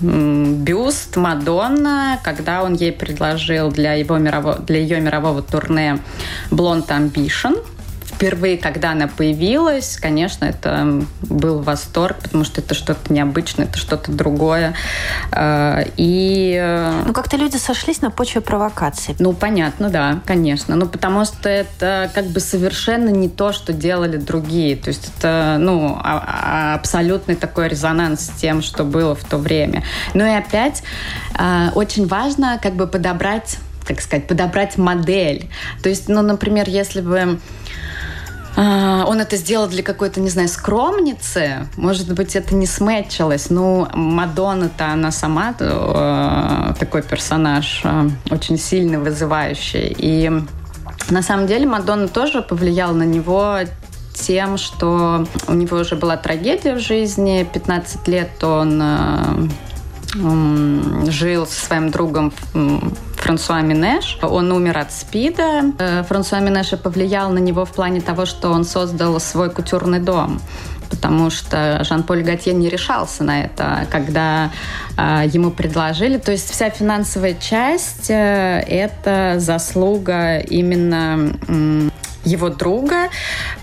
бюст 0.00 1.16
Мадонна, 1.16 2.18
когда 2.22 2.62
он 2.62 2.74
ей 2.74 2.92
предложил 2.92 3.70
для, 3.70 3.94
его 3.94 4.18
мирового, 4.18 4.58
для 4.58 4.78
ее 4.78 5.00
мирового 5.00 5.42
турне 5.42 5.98
Blonde 6.50 6.88
Ambition– 6.88 7.56
впервые, 8.20 8.58
когда 8.58 8.90
она 8.90 9.08
появилась, 9.08 9.96
конечно, 9.96 10.44
это 10.44 11.02
был 11.22 11.60
восторг, 11.62 12.18
потому 12.22 12.44
что 12.44 12.60
это 12.60 12.74
что-то 12.74 13.10
необычное, 13.10 13.64
это 13.64 13.78
что-то 13.78 14.12
другое. 14.12 14.74
А, 15.32 15.82
и... 15.96 16.54
Э, 16.60 17.02
ну, 17.06 17.14
как-то 17.14 17.38
люди 17.38 17.56
сошлись 17.56 18.02
на 18.02 18.10
почве 18.10 18.42
провокации. 18.42 19.16
Ну, 19.18 19.32
понятно, 19.32 19.88
да, 19.88 20.20
конечно. 20.26 20.76
Ну, 20.76 20.86
потому 20.86 21.24
что 21.24 21.48
это 21.48 22.10
как 22.14 22.26
бы 22.26 22.40
совершенно 22.40 23.08
не 23.08 23.30
то, 23.30 23.52
что 23.54 23.72
делали 23.72 24.18
другие. 24.18 24.76
То 24.76 24.88
есть 24.88 25.10
это, 25.16 25.56
ну, 25.58 25.98
а, 25.98 26.22
а, 26.26 26.74
абсолютный 26.74 27.36
такой 27.36 27.68
резонанс 27.68 28.26
с 28.26 28.28
тем, 28.38 28.60
что 28.60 28.84
было 28.84 29.14
в 29.14 29.24
то 29.24 29.38
время. 29.38 29.82
Ну 30.12 30.26
и 30.26 30.30
опять 30.30 30.82
очень 31.74 32.06
важно 32.06 32.58
как 32.62 32.74
бы 32.74 32.86
подобрать 32.86 33.56
как 33.84 34.00
сказать, 34.00 34.26
подобрать 34.26 34.78
модель. 34.78 35.50
То 35.82 35.88
есть, 35.88 36.08
ну, 36.08 36.22
например, 36.22 36.68
если 36.68 37.00
бы 37.00 37.38
а, 38.56 39.04
он 39.06 39.20
это 39.20 39.36
сделал 39.36 39.68
для 39.68 39.82
какой-то, 39.82 40.20
не 40.20 40.28
знаю, 40.28 40.48
скромницы. 40.48 41.68
Может 41.76 42.12
быть, 42.12 42.36
это 42.36 42.54
не 42.54 42.66
сметчилось. 42.66 43.48
Ну, 43.50 43.88
Мадонна-то, 43.94 44.92
она 44.92 45.10
сама 45.12 45.54
э, 45.58 46.74
такой 46.78 47.02
персонаж, 47.02 47.82
э, 47.84 48.10
очень 48.30 48.58
сильно 48.58 48.98
вызывающий. 48.98 49.94
И 49.96 50.30
на 51.10 51.22
самом 51.22 51.46
деле 51.46 51.66
Мадонна 51.66 52.08
тоже 52.08 52.42
повлияла 52.42 52.92
на 52.92 53.04
него 53.04 53.60
тем, 54.14 54.58
что 54.58 55.26
у 55.48 55.54
него 55.54 55.78
уже 55.78 55.96
была 55.96 56.16
трагедия 56.16 56.74
в 56.74 56.80
жизни. 56.80 57.48
15 57.50 58.08
лет 58.08 58.44
он 58.44 58.80
э, 58.82 59.48
жил 61.10 61.46
со 61.46 61.66
своим 61.66 61.90
другом 61.90 62.32
Франсуа 63.30 63.62
Минеш. 63.62 64.18
Он 64.22 64.50
умер 64.50 64.78
от 64.78 64.92
СПИДа. 64.92 65.62
Э, 65.78 66.02
Франсуа 66.02 66.40
Минеша 66.40 66.76
повлиял 66.76 67.30
на 67.30 67.38
него 67.38 67.64
в 67.64 67.70
плане 67.70 68.00
того, 68.00 68.26
что 68.26 68.50
он 68.50 68.64
создал 68.64 69.20
свой 69.20 69.50
кутюрный 69.50 70.00
дом 70.00 70.40
потому 70.90 71.30
что 71.30 71.84
Жан-Поль 71.84 72.24
Готье 72.24 72.52
не 72.52 72.68
решался 72.68 73.22
на 73.22 73.42
это, 73.42 73.86
когда 73.92 74.50
э, 74.96 75.22
ему 75.32 75.52
предложили. 75.52 76.18
То 76.18 76.32
есть 76.32 76.50
вся 76.50 76.68
финансовая 76.70 77.34
часть 77.34 78.10
э, 78.10 78.64
это 78.66 79.36
заслуга 79.38 80.38
именно 80.38 81.32
его 82.24 82.50
друга, 82.50 83.08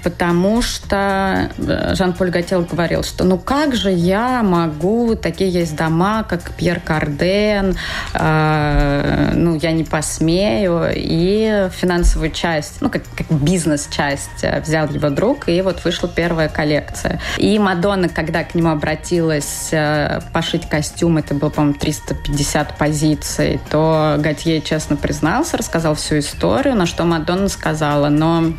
потому 0.03 0.61
что 0.61 1.49
э, 1.57 1.95
Жан-Поль 1.95 2.29
Готел 2.29 2.61
говорил, 2.61 3.03
что 3.03 3.23
ну 3.23 3.37
как 3.37 3.75
же 3.75 3.91
я 3.91 4.41
могу, 4.43 5.15
такие 5.15 5.49
есть 5.49 5.75
дома, 5.75 6.23
как 6.23 6.51
Пьер 6.51 6.79
Карден, 6.79 7.75
э, 8.13 9.31
ну 9.33 9.55
я 9.55 9.71
не 9.71 9.83
посмею, 9.83 10.91
и 10.93 11.69
финансовую 11.71 12.31
часть, 12.31 12.81
ну 12.81 12.89
как, 12.89 13.03
как 13.15 13.31
бизнес-часть 13.31 14.43
э, 14.43 14.59
взял 14.61 14.87
его 14.89 15.09
друг, 15.09 15.47
и 15.49 15.61
вот 15.61 15.83
вышла 15.83 16.09
первая 16.09 16.49
коллекция. 16.49 17.19
И 17.37 17.57
Мадонна, 17.59 18.09
когда 18.09 18.43
к 18.43 18.55
нему 18.55 18.69
обратилась 18.69 19.69
э, 19.71 20.19
пошить 20.33 20.67
костюм, 20.67 21.17
это 21.17 21.35
было, 21.35 21.49
по-моему, 21.49 21.77
350 21.79 22.77
позиций, 22.77 23.59
то 23.69 24.15
Готье 24.17 24.61
честно 24.61 24.95
признался, 24.95 25.57
рассказал 25.57 25.95
всю 25.95 26.19
историю, 26.19 26.75
на 26.75 26.85
что 26.85 27.03
Мадонна 27.03 27.49
сказала, 27.49 28.09
но 28.09 28.53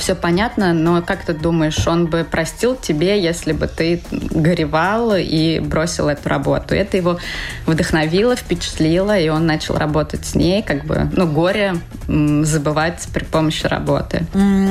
все 0.00 0.14
понятно, 0.14 0.72
но 0.72 1.02
как 1.02 1.24
ты 1.24 1.32
думаешь, 1.34 1.86
он 1.86 2.06
бы 2.06 2.26
простил 2.28 2.74
тебе, 2.74 3.22
если 3.22 3.52
бы 3.52 3.68
ты 3.68 4.02
горевал 4.10 5.14
и 5.16 5.60
бросил 5.60 6.08
эту 6.08 6.28
работу? 6.28 6.74
Это 6.74 6.96
его 6.96 7.18
вдохновило, 7.66 8.34
впечатлило, 8.34 9.16
и 9.18 9.28
он 9.28 9.46
начал 9.46 9.76
работать 9.76 10.26
с 10.26 10.34
ней, 10.34 10.62
как 10.62 10.84
бы, 10.84 11.08
ну, 11.12 11.26
горе 11.26 11.76
забывать 12.08 13.06
при 13.12 13.24
помощи 13.24 13.66
работы. 13.66 14.26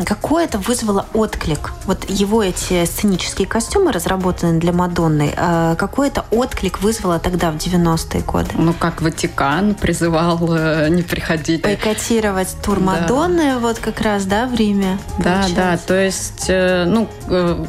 Какой 0.06 0.46
это 0.46 0.58
вызвало 0.58 1.06
отклик? 1.14 1.72
Вот 1.86 2.10
его 2.10 2.44
эти 2.44 2.84
сценические 2.86 3.48
костюмы, 3.48 3.92
разработанные 3.92 4.60
для 4.60 4.74
Мадонны, 4.74 5.34
а 5.38 5.76
какой 5.76 6.10
это 6.10 6.26
отклик 6.32 6.82
вызвало 6.82 7.20
тогда, 7.20 7.52
в 7.52 7.56
90-е 7.56 8.22
годы? 8.24 8.50
Ну, 8.56 8.74
как 8.74 9.02
Ватикан 9.02 9.76
призывал 9.76 10.40
э, 10.54 10.90
не 10.90 11.04
приходить. 11.04 11.62
Бойкотировать 11.62 12.56
тур 12.64 12.80
Мадонны 12.80 13.54
да. 13.54 13.60
вот 13.60 13.80
как 13.80 14.02
раз, 14.02 14.26
да, 14.26 14.48
в 14.48 14.56
Риме? 14.56 14.98
Да, 15.24 15.46
да, 15.56 15.78
то 15.78 15.94
есть, 15.94 16.46
э, 16.48 16.86
ну, 16.86 17.08
э, 17.30 17.66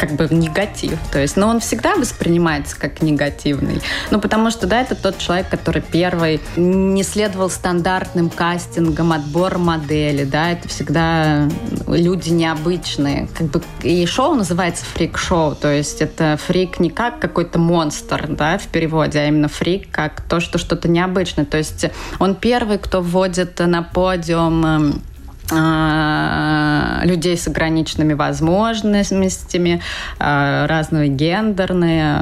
как 0.00 0.12
бы 0.12 0.26
негатив. 0.30 0.98
То 1.12 1.20
есть, 1.20 1.36
но 1.36 1.48
он 1.48 1.60
всегда 1.60 1.94
воспринимается 1.94 2.74
как 2.80 3.02
негативный. 3.02 3.82
Ну, 4.10 4.18
потому 4.18 4.50
что, 4.50 4.66
да, 4.66 4.80
это 4.80 4.94
тот 4.94 5.18
человек, 5.18 5.50
который 5.50 5.82
первый 5.82 6.40
не 6.56 7.02
следовал 7.02 7.50
стандартным 7.50 8.30
кастингам, 8.30 9.12
отбор 9.12 9.58
модели, 9.58 10.24
да, 10.24 10.52
это 10.52 10.68
всегда 10.68 11.46
люди 11.86 12.30
необычные. 12.30 13.28
Как 13.36 13.48
бы 13.48 13.62
и 13.82 14.06
шоу 14.06 14.36
называется 14.36 14.86
фрик-шоу, 14.86 15.54
то 15.54 15.70
есть 15.70 16.00
это 16.00 16.38
фрик 16.42 16.80
не 16.80 16.88
как 16.88 17.18
какой-то 17.18 17.58
монстр, 17.58 18.26
да, 18.26 18.56
в 18.56 18.68
переводе, 18.68 19.18
а 19.18 19.26
именно 19.26 19.48
фрик 19.48 19.90
как 19.90 20.22
то, 20.22 20.40
что 20.40 20.56
что-то 20.56 20.88
необычное. 20.88 21.44
То 21.44 21.58
есть 21.58 21.84
он 22.18 22.36
первый, 22.36 22.78
кто 22.78 23.02
вводит 23.02 23.58
на 23.58 23.82
подиум 23.82 24.64
эм, 24.64 25.02
людей 25.50 27.36
с 27.36 27.46
ограниченными 27.48 28.12
возможностями, 28.12 29.82
а, 30.18 30.66
разные 30.66 31.08
гендерные, 31.08 32.20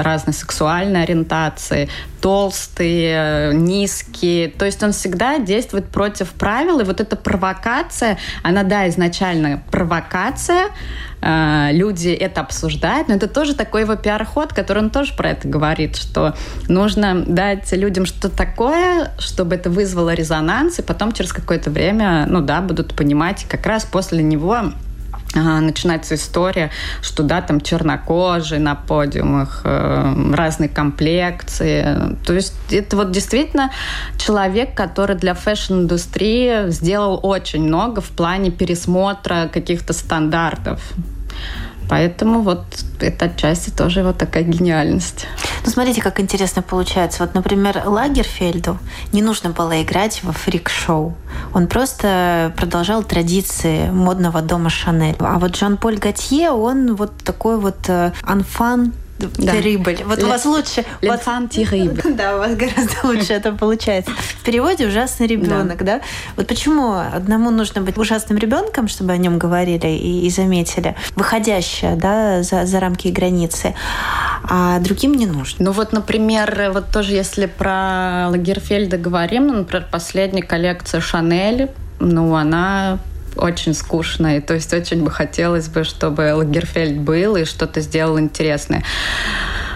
разные 0.00 0.34
сексуальные 0.34 1.02
ориентации, 1.02 1.88
толстые, 2.20 3.54
низкие. 3.54 4.48
То 4.48 4.64
есть 4.64 4.82
он 4.82 4.92
всегда 4.92 5.38
действует 5.38 5.88
против 5.88 6.30
правил. 6.32 6.80
И 6.80 6.84
вот 6.84 7.00
эта 7.00 7.16
провокация, 7.16 8.18
она, 8.42 8.62
да, 8.62 8.88
изначально 8.88 9.62
провокация, 9.70 10.68
а, 11.20 11.70
люди 11.72 12.08
это 12.08 12.40
обсуждают, 12.40 13.08
но 13.08 13.14
это 13.14 13.28
тоже 13.28 13.54
такой 13.54 13.82
его 13.82 13.96
пиар-ход, 13.96 14.52
который 14.52 14.84
он 14.84 14.90
тоже 14.90 15.14
про 15.14 15.30
это 15.30 15.48
говорит, 15.48 15.96
что 15.96 16.34
нужно 16.68 17.24
дать 17.26 17.70
людям 17.72 18.06
что-то 18.06 18.30
такое, 18.30 19.12
чтобы 19.18 19.56
это 19.56 19.70
вызвало 19.70 20.14
резонанс, 20.14 20.78
и 20.78 20.82
потом 20.82 21.12
через 21.12 21.32
какое-то 21.32 21.70
время, 21.70 22.26
ну 22.28 22.40
да, 22.40 22.60
будут 22.60 22.94
понимать, 22.94 23.46
как 23.48 23.66
раз 23.66 23.84
после 23.84 24.22
него 24.22 24.72
начинается 25.34 26.14
история, 26.14 26.70
что 27.02 27.22
да, 27.22 27.42
там 27.42 27.60
чернокожие 27.60 28.60
на 28.60 28.74
подиумах, 28.74 29.62
э, 29.64 30.32
разные 30.34 30.68
комплекции. 30.68 32.16
То 32.24 32.32
есть 32.32 32.54
это 32.70 32.96
вот 32.96 33.10
действительно 33.10 33.70
человек, 34.16 34.74
который 34.74 35.16
для 35.16 35.34
fashion-индустрии 35.34 36.70
сделал 36.70 37.20
очень 37.22 37.64
много 37.64 38.00
в 38.00 38.08
плане 38.10 38.50
пересмотра 38.50 39.50
каких-то 39.52 39.92
стандартов. 39.92 40.80
Поэтому 41.88 42.42
вот 42.42 42.64
это 43.00 43.26
отчасти 43.26 43.70
тоже 43.70 44.02
вот 44.02 44.18
такая 44.18 44.42
гениальность. 44.42 45.26
Ну, 45.64 45.70
смотрите, 45.70 46.02
как 46.02 46.20
интересно 46.20 46.62
получается. 46.62 47.22
Вот, 47.22 47.34
например, 47.34 47.82
Лагерфельду 47.86 48.78
не 49.12 49.22
нужно 49.22 49.50
было 49.50 49.82
играть 49.82 50.22
во 50.22 50.32
фрик-шоу. 50.32 51.14
Он 51.54 51.66
просто 51.66 52.52
продолжал 52.56 53.02
традиции 53.02 53.88
модного 53.90 54.42
дома 54.42 54.70
Шанель. 54.70 55.16
А 55.18 55.38
вот 55.38 55.56
Жан-Поль 55.56 55.98
Готье, 55.98 56.50
он 56.50 56.94
вот 56.94 57.12
такой 57.24 57.58
вот 57.58 57.90
анфан 58.22 58.92
да. 59.18 59.54
terrible. 59.54 60.04
Вот 60.04 60.18
Ле... 60.18 60.24
у 60.24 60.28
вас 60.28 60.44
лучше... 60.44 60.84
L'enfant 61.02 61.48
terrible. 61.50 62.14
Да, 62.14 62.36
у 62.36 62.38
вас 62.38 62.54
гораздо 62.54 62.96
лучше 63.04 63.32
это 63.32 63.52
получается. 63.52 64.12
В 64.12 64.44
переводе 64.44 64.86
ужасный 64.86 65.26
ребенок, 65.26 65.78
да. 65.78 65.98
да? 65.98 66.00
Вот 66.36 66.46
почему 66.46 66.94
одному 66.94 67.50
нужно 67.50 67.80
быть 67.80 67.96
ужасным 67.98 68.38
ребенком, 68.38 68.88
чтобы 68.88 69.12
о 69.12 69.16
нем 69.16 69.38
говорили 69.38 69.86
и, 69.86 70.26
и 70.26 70.30
заметили, 70.30 70.94
выходящее, 71.16 71.96
да, 71.96 72.42
за, 72.42 72.66
за 72.66 72.80
рамки 72.80 73.08
и 73.08 73.12
границы, 73.12 73.74
а 74.44 74.78
другим 74.80 75.14
не 75.14 75.26
нужно. 75.26 75.64
Ну 75.64 75.72
вот, 75.72 75.92
например, 75.92 76.70
вот 76.72 76.90
тоже 76.92 77.14
если 77.14 77.46
про 77.46 78.28
Лагерфельда 78.30 78.98
говорим, 78.98 79.46
ну, 79.46 79.54
например, 79.54 79.86
последняя 79.90 80.42
коллекция 80.42 81.00
Шанель, 81.00 81.70
ну, 82.00 82.34
она 82.34 82.98
очень 83.38 83.74
скучно. 83.74 84.36
И 84.36 84.40
то 84.40 84.54
есть 84.54 84.72
очень 84.72 85.04
бы 85.04 85.10
хотелось 85.10 85.68
бы, 85.68 85.84
чтобы 85.84 86.34
Лагерфельд 86.34 86.98
был 86.98 87.36
и 87.36 87.44
что-то 87.44 87.80
сделал 87.80 88.18
интересное. 88.18 88.82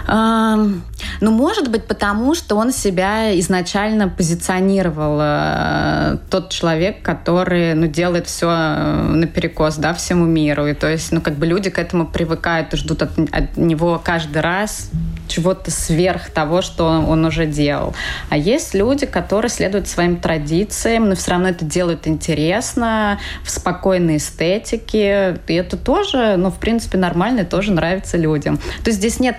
Ну, 0.07 1.31
может 1.31 1.69
быть, 1.69 1.85
потому 1.85 2.35
что 2.35 2.55
он 2.55 2.71
себя 2.71 3.37
изначально 3.39 4.09
позиционировал 4.09 5.19
э, 5.21 6.17
тот 6.29 6.49
человек, 6.49 7.01
который, 7.01 7.73
ну, 7.75 7.87
делает 7.87 8.27
все 8.27 8.49
э, 8.49 9.01
наперекос, 9.03 9.77
да, 9.77 9.93
всему 9.93 10.25
миру. 10.25 10.67
И 10.67 10.73
то 10.73 10.89
есть, 10.89 11.11
ну, 11.11 11.21
как 11.21 11.35
бы 11.35 11.45
люди 11.45 11.69
к 11.69 11.79
этому 11.79 12.05
привыкают 12.05 12.73
и 12.73 12.77
ждут 12.77 13.03
от, 13.03 13.11
от 13.31 13.57
него 13.57 14.01
каждый 14.03 14.41
раз 14.41 14.89
чего-то 15.27 15.71
сверх 15.71 16.29
того, 16.29 16.61
что 16.61 16.85
он 16.85 17.25
уже 17.25 17.45
делал. 17.45 17.95
А 18.29 18.37
есть 18.37 18.73
люди, 18.73 19.05
которые 19.05 19.49
следуют 19.49 19.87
своим 19.87 20.17
традициям, 20.17 21.09
но 21.09 21.15
все 21.15 21.31
равно 21.31 21.49
это 21.49 21.63
делают 21.63 22.07
интересно, 22.07 23.19
в 23.43 23.49
спокойной 23.49 24.17
эстетике. 24.17 25.39
И 25.47 25.53
это 25.53 25.77
тоже, 25.77 26.35
ну, 26.37 26.51
в 26.51 26.59
принципе, 26.59 26.97
нормально, 26.97 27.45
тоже 27.45 27.71
нравится 27.71 28.17
людям. 28.17 28.57
То 28.57 28.89
есть 28.89 28.97
здесь 28.99 29.19
нет 29.19 29.37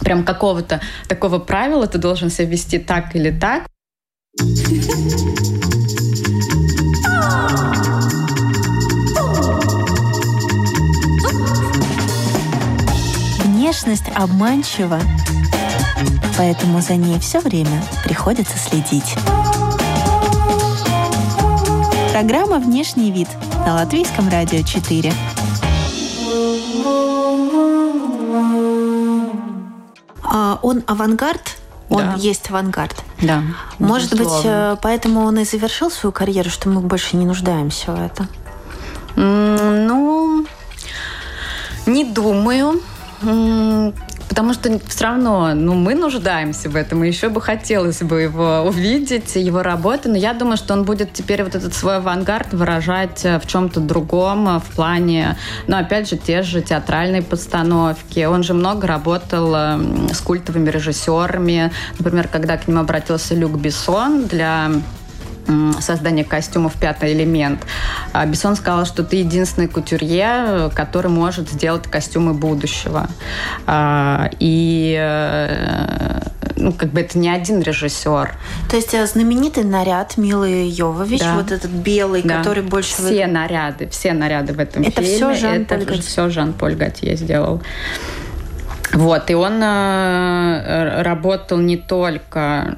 прям 0.00 0.24
какого-то 0.24 0.80
такого 1.08 1.38
правила, 1.38 1.86
ты 1.86 1.98
должен 1.98 2.30
себя 2.30 2.48
вести 2.48 2.78
так 2.78 3.14
или 3.16 3.30
так. 3.30 3.66
Внешность 13.44 14.08
обманчива, 14.14 15.00
поэтому 16.36 16.80
за 16.80 16.96
ней 16.96 17.18
все 17.18 17.40
время 17.40 17.82
приходится 18.04 18.58
следить. 18.58 19.14
Программа 22.12 22.58
«Внешний 22.58 23.10
вид» 23.10 23.28
на 23.66 23.74
Латвийском 23.74 24.28
радио 24.28 24.62
4. 24.62 25.12
Он 30.62 30.82
авангард? 30.86 31.56
Он 31.88 31.98
да. 31.98 32.14
есть 32.14 32.48
авангард. 32.48 32.96
Да. 33.20 33.42
Может 33.78 34.12
безусловно. 34.12 34.36
быть, 34.36 34.46
э, 34.46 34.76
поэтому 34.82 35.20
он 35.20 35.38
и 35.38 35.44
завершил 35.44 35.90
свою 35.90 36.12
карьеру, 36.12 36.48
что 36.48 36.68
мы 36.68 36.80
больше 36.80 37.16
не 37.16 37.26
нуждаемся 37.26 37.92
в 37.92 38.00
этом? 38.00 38.28
Ну, 39.16 40.46
не 41.86 42.04
думаю. 42.04 42.80
Потому 44.32 44.54
что 44.54 44.80
все 44.88 45.04
равно, 45.04 45.52
ну, 45.54 45.74
мы 45.74 45.94
нуждаемся 45.94 46.70
в 46.70 46.76
этом, 46.76 47.04
и 47.04 47.06
еще 47.06 47.28
бы 47.28 47.42
хотелось 47.42 48.00
бы 48.00 48.22
его 48.22 48.62
увидеть, 48.62 49.36
его 49.36 49.62
работы, 49.62 50.08
но 50.08 50.16
я 50.16 50.32
думаю, 50.32 50.56
что 50.56 50.72
он 50.72 50.84
будет 50.84 51.12
теперь 51.12 51.44
вот 51.44 51.54
этот 51.54 51.74
свой 51.74 51.96
авангард 51.96 52.54
выражать 52.54 53.26
э, 53.26 53.38
в 53.38 53.46
чем-то 53.46 53.80
другом, 53.80 54.48
э, 54.48 54.58
в 54.60 54.74
плане, 54.74 55.36
ну, 55.66 55.76
опять 55.76 56.08
же, 56.08 56.16
те 56.16 56.40
же 56.40 56.62
театральные 56.62 57.20
постановки. 57.20 58.24
Он 58.24 58.42
же 58.42 58.54
много 58.54 58.86
работал 58.86 59.52
э, 59.54 59.78
с 60.14 60.20
культовыми 60.22 60.70
режиссерами. 60.70 61.70
Например, 61.98 62.26
когда 62.26 62.56
к 62.56 62.66
нему 62.66 62.80
обратился 62.80 63.34
Люк 63.34 63.58
Бессон 63.58 64.24
для 64.24 64.70
создания 65.80 66.24
костюмов 66.24 66.74
«Пятый 66.74 67.12
элемент». 67.12 67.66
А 68.12 68.26
Бессон 68.26 68.56
сказал, 68.56 68.86
что 68.86 69.02
ты 69.02 69.16
единственный 69.16 69.68
кутюрье, 69.68 70.70
который 70.74 71.10
может 71.10 71.50
сделать 71.50 71.84
костюмы 71.84 72.34
будущего. 72.34 73.08
А, 73.66 74.30
и 74.38 74.96
э, 74.98 76.20
ну, 76.56 76.72
как 76.72 76.90
бы 76.90 77.00
это 77.00 77.18
не 77.18 77.28
один 77.28 77.60
режиссер. 77.60 78.30
То 78.70 78.76
есть 78.76 78.94
э, 78.94 79.06
знаменитый 79.06 79.64
наряд 79.64 80.16
Милы 80.16 80.68
Йовович, 80.68 81.20
да. 81.20 81.34
вот 81.34 81.50
этот 81.50 81.70
белый, 81.70 82.22
да. 82.22 82.38
который 82.38 82.62
больше... 82.62 82.94
Все 82.94 83.26
в... 83.26 83.30
наряды, 83.30 83.88
все 83.88 84.12
наряды 84.12 84.52
в 84.52 84.60
этом 84.60 84.82
это 84.82 85.02
фильме. 85.02 85.34
Все 85.34 85.34
Жан 85.34 85.62
это 85.62 85.76
Поль 85.78 86.00
все 86.00 86.28
Жан-Поль 86.28 86.74
Готье 86.74 87.16
сделал. 87.16 87.62
Вот, 88.92 89.30
и 89.30 89.34
он 89.34 89.60
э, 89.62 91.02
работал 91.02 91.58
не 91.58 91.78
только 91.78 92.76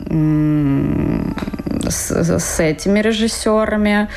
с, 1.90 2.10
с 2.10 2.60
этими 2.60 3.00
режиссерами. 3.00 4.08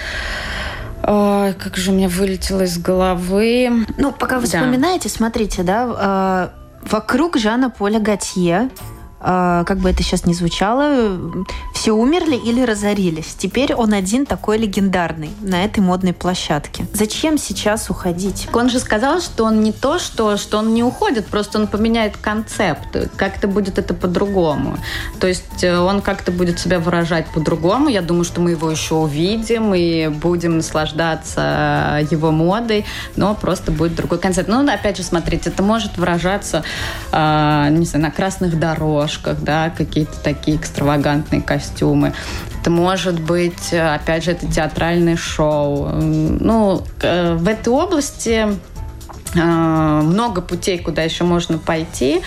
Ой, 1.03 1.53
как 1.53 1.77
же 1.77 1.91
у 1.91 1.93
меня 1.93 2.09
вылетело 2.09 2.63
из 2.63 2.77
головы. 2.77 3.85
Ну, 3.97 4.11
пока 4.11 4.39
вы 4.39 4.47
да. 4.47 4.59
вспоминаете, 4.59 5.09
смотрите, 5.09 5.63
да, 5.63 6.51
э, 6.83 6.87
вокруг 6.89 7.37
Жана 7.37 7.69
Поля 7.69 7.99
Готье 7.99 8.69
как 9.27 9.79
бы 9.79 9.89
это 9.89 10.03
сейчас 10.03 10.25
не 10.25 10.33
звучало, 10.33 11.45
все 11.73 11.91
умерли 11.91 12.35
или 12.35 12.63
разорились. 12.63 13.35
Теперь 13.37 13.73
он 13.73 13.93
один 13.93 14.25
такой 14.25 14.57
легендарный 14.57 15.31
на 15.41 15.65
этой 15.65 15.81
модной 15.81 16.13
площадке. 16.13 16.85
Зачем 16.93 17.37
сейчас 17.37 17.89
уходить? 17.89 18.47
Он 18.53 18.69
же 18.69 18.79
сказал, 18.79 19.19
что 19.19 19.43
он 19.43 19.61
не 19.61 19.73
то, 19.73 19.99
что, 19.99 20.37
что 20.37 20.59
он 20.59 20.73
не 20.73 20.81
уходит, 20.81 21.27
просто 21.27 21.59
он 21.59 21.67
поменяет 21.67 22.15
концепт. 22.15 22.95
Как-то 23.17 23.49
будет 23.49 23.77
это 23.77 23.93
по-другому. 23.93 24.77
То 25.19 25.27
есть 25.27 25.61
э, 25.61 25.77
он 25.77 26.01
как-то 26.01 26.31
будет 26.31 26.57
себя 26.57 26.79
выражать 26.79 27.27
по-другому. 27.27 27.89
Я 27.89 28.01
думаю, 28.01 28.23
что 28.23 28.39
мы 28.39 28.51
его 28.51 28.71
еще 28.71 28.95
увидим 28.95 29.73
и 29.73 30.07
будем 30.07 30.57
наслаждаться 30.57 31.99
его 32.09 32.31
модой, 32.31 32.85
но 33.17 33.35
просто 33.35 33.71
будет 33.71 33.95
другой 33.95 34.19
концепт. 34.19 34.47
Ну, 34.47 34.65
опять 34.71 34.95
же, 34.95 35.03
смотрите, 35.03 35.49
это 35.49 35.63
может 35.63 35.97
выражаться, 35.97 36.63
э, 37.11 37.67
не 37.71 37.85
знаю, 37.85 38.05
на 38.05 38.11
красных 38.11 38.57
дорожках, 38.57 39.16
обложках, 39.17 39.43
да, 39.43 39.69
какие-то 39.69 40.17
такие 40.23 40.57
экстравагантные 40.57 41.41
костюмы. 41.41 42.13
Это 42.61 42.69
может 42.69 43.19
быть, 43.19 43.73
опять 43.73 44.23
же, 44.23 44.31
это 44.31 44.47
театральное 44.47 45.15
шоу. 45.15 45.89
Ну, 45.89 46.83
э, 47.01 47.35
в 47.35 47.47
этой 47.47 47.69
области 47.69 48.47
э, 49.35 49.39
много 49.39 50.41
путей, 50.41 50.79
куда 50.79 51.03
еще 51.03 51.23
можно 51.23 51.57
пойти. 51.57 52.21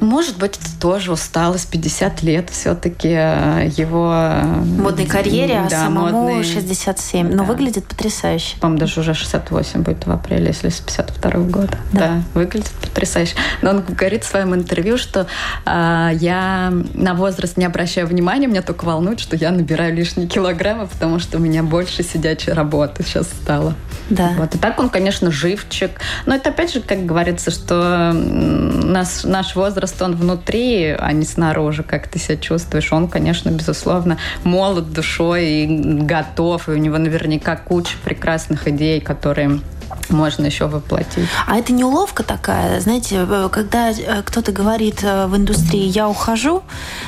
Может 0.00 0.38
быть, 0.38 0.56
это 0.56 0.80
тоже 0.80 1.12
усталость, 1.12 1.70
50 1.70 2.22
лет 2.22 2.50
все-таки 2.50 3.08
э, 3.10 3.70
его... 3.76 4.10
Э, 4.12 4.42
модной 4.44 5.06
карьере, 5.06 5.58
а 5.58 5.68
да, 5.68 5.82
а 5.82 5.86
самому 5.86 6.28
модный... 6.28 6.44
67. 6.44 7.28
Но 7.30 7.36
да. 7.38 7.42
выглядит 7.44 7.84
потрясающе. 7.84 8.56
По-моему, 8.60 8.80
даже 8.80 9.00
уже 9.00 9.14
68 9.14 9.82
будет 9.82 10.06
в 10.06 10.10
апреле, 10.10 10.48
если 10.48 10.70
с 10.70 10.80
52 10.80 11.30
-го 11.30 11.50
года. 11.50 11.78
Да. 11.92 12.00
да, 12.00 12.22
выглядит 12.34 12.70
потрясающе. 12.80 13.34
Но 13.62 13.70
он 13.70 13.82
говорит 13.82 14.24
в 14.24 14.26
своем 14.26 14.54
интервью, 14.54 14.96
что 14.96 15.26
э, 15.66 16.10
я 16.14 16.72
на 16.94 17.14
возраст 17.14 17.56
не 17.56 17.66
обращаю 17.66 18.06
внимания, 18.06 18.46
меня 18.46 18.62
только 18.62 18.84
волнует, 18.86 19.20
что 19.20 19.36
я 19.36 19.50
набираю 19.50 19.94
лишние 19.94 20.26
килограммы, 20.28 20.86
потому 20.86 21.18
что 21.18 21.36
у 21.36 21.40
меня 21.40 21.62
больше 21.62 22.02
сидячей 22.02 22.52
работы 22.52 23.02
сейчас 23.04 23.26
стало. 23.26 23.74
Да. 24.10 24.34
Вот. 24.36 24.54
И 24.54 24.58
так 24.58 24.78
он, 24.80 24.90
конечно, 24.90 25.30
живчик. 25.30 25.92
Но 26.26 26.34
это 26.34 26.50
опять 26.50 26.72
же, 26.72 26.80
как 26.80 27.06
говорится, 27.06 27.50
что 27.50 28.12
наш, 28.12 29.24
наш 29.24 29.54
возраст, 29.54 30.00
он 30.02 30.16
внутри, 30.16 30.96
а 30.98 31.12
не 31.12 31.24
снаружи, 31.24 31.82
как 31.82 32.08
ты 32.08 32.18
себя 32.18 32.36
чувствуешь. 32.36 32.92
Он, 32.92 33.08
конечно, 33.08 33.50
безусловно, 33.50 34.18
молод 34.42 34.92
душой 34.92 35.46
и 35.46 35.66
готов, 36.02 36.68
и 36.68 36.72
у 36.72 36.76
него 36.76 36.98
наверняка 36.98 37.56
куча 37.56 37.96
прекрасных 38.04 38.66
идей, 38.66 39.00
которые 39.00 39.60
можно 40.08 40.46
еще 40.46 40.66
воплотить. 40.66 41.28
А 41.46 41.56
это 41.56 41.72
не 41.72 41.84
уловка 41.84 42.22
такая, 42.22 42.80
знаете, 42.80 43.26
э, 43.28 43.48
когда 43.50 43.90
э, 43.90 44.22
кто-то 44.22 44.52
говорит 44.52 45.02
э, 45.02 45.26
в 45.26 45.36
индустрии 45.36 45.86
«я 45.86 46.08
ухожу», 46.08 46.62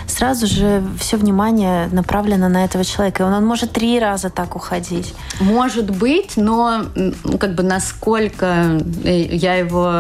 сразу 0.07 0.47
же 0.47 0.83
все 0.99 1.17
внимание 1.17 1.89
направлено 1.93 2.49
на 2.49 2.65
этого 2.65 2.85
человека, 2.85 3.23
и 3.23 3.27
он, 3.27 3.33
он 3.33 3.47
может 3.47 3.73
три 3.73 3.99
раза 3.99 4.31
так 4.31 4.57
уходить. 4.57 5.15
Может 5.41 5.91
быть, 5.91 6.37
но 6.37 6.85
как 7.41 7.55
бы 7.55 7.63
насколько 7.63 8.81
я 9.05 9.55
его 9.55 9.93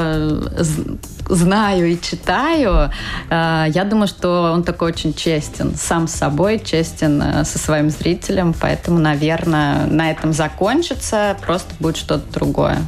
знаю 1.28 1.90
и 1.90 2.00
читаю, 2.00 2.90
я 3.30 3.86
думаю, 3.88 4.06
что 4.06 4.52
он 4.52 4.62
такой 4.62 4.88
очень 4.88 5.14
честен 5.14 5.74
сам 5.76 6.08
с 6.08 6.12
собой, 6.12 6.60
честен 6.64 7.44
со 7.44 7.58
своим 7.58 7.90
зрителем, 7.90 8.54
поэтому, 8.58 8.98
наверное, 8.98 9.86
на 9.86 10.10
этом 10.10 10.32
закончится, 10.32 11.36
просто 11.40 11.74
будет 11.78 11.96
что-то 11.96 12.32
другое. 12.32 12.78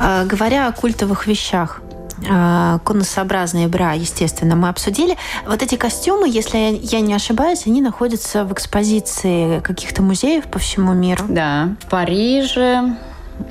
А, 0.00 0.24
говоря 0.24 0.68
о 0.68 0.72
культовых 0.72 1.26
вещах, 1.26 1.80
а, 2.30 2.78
конусообразные 2.84 3.68
бра, 3.68 3.92
естественно, 3.92 4.56
мы 4.56 4.68
обсудили. 4.68 5.16
Вот 5.46 5.62
эти 5.62 5.76
костюмы, 5.76 6.28
если 6.28 6.78
я 6.82 7.00
не 7.00 7.14
ошибаюсь, 7.14 7.66
они 7.66 7.80
находятся 7.80 8.44
в 8.44 8.52
экспозиции 8.52 9.60
каких-то 9.60 10.02
музеев 10.02 10.44
по 10.44 10.58
всему 10.58 10.92
миру. 10.94 11.24
Да, 11.28 11.74
в 11.84 11.90
Париже, 11.90 12.96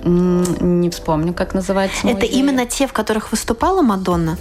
не 0.03 0.89
вспомню, 0.89 1.33
как 1.33 1.53
называется. 1.53 2.07
Это 2.07 2.25
именно 2.25 2.65
те, 2.65 2.87
в 2.87 2.93
которых 2.93 3.31
выступала 3.31 3.81
Мадонна? 3.81 4.37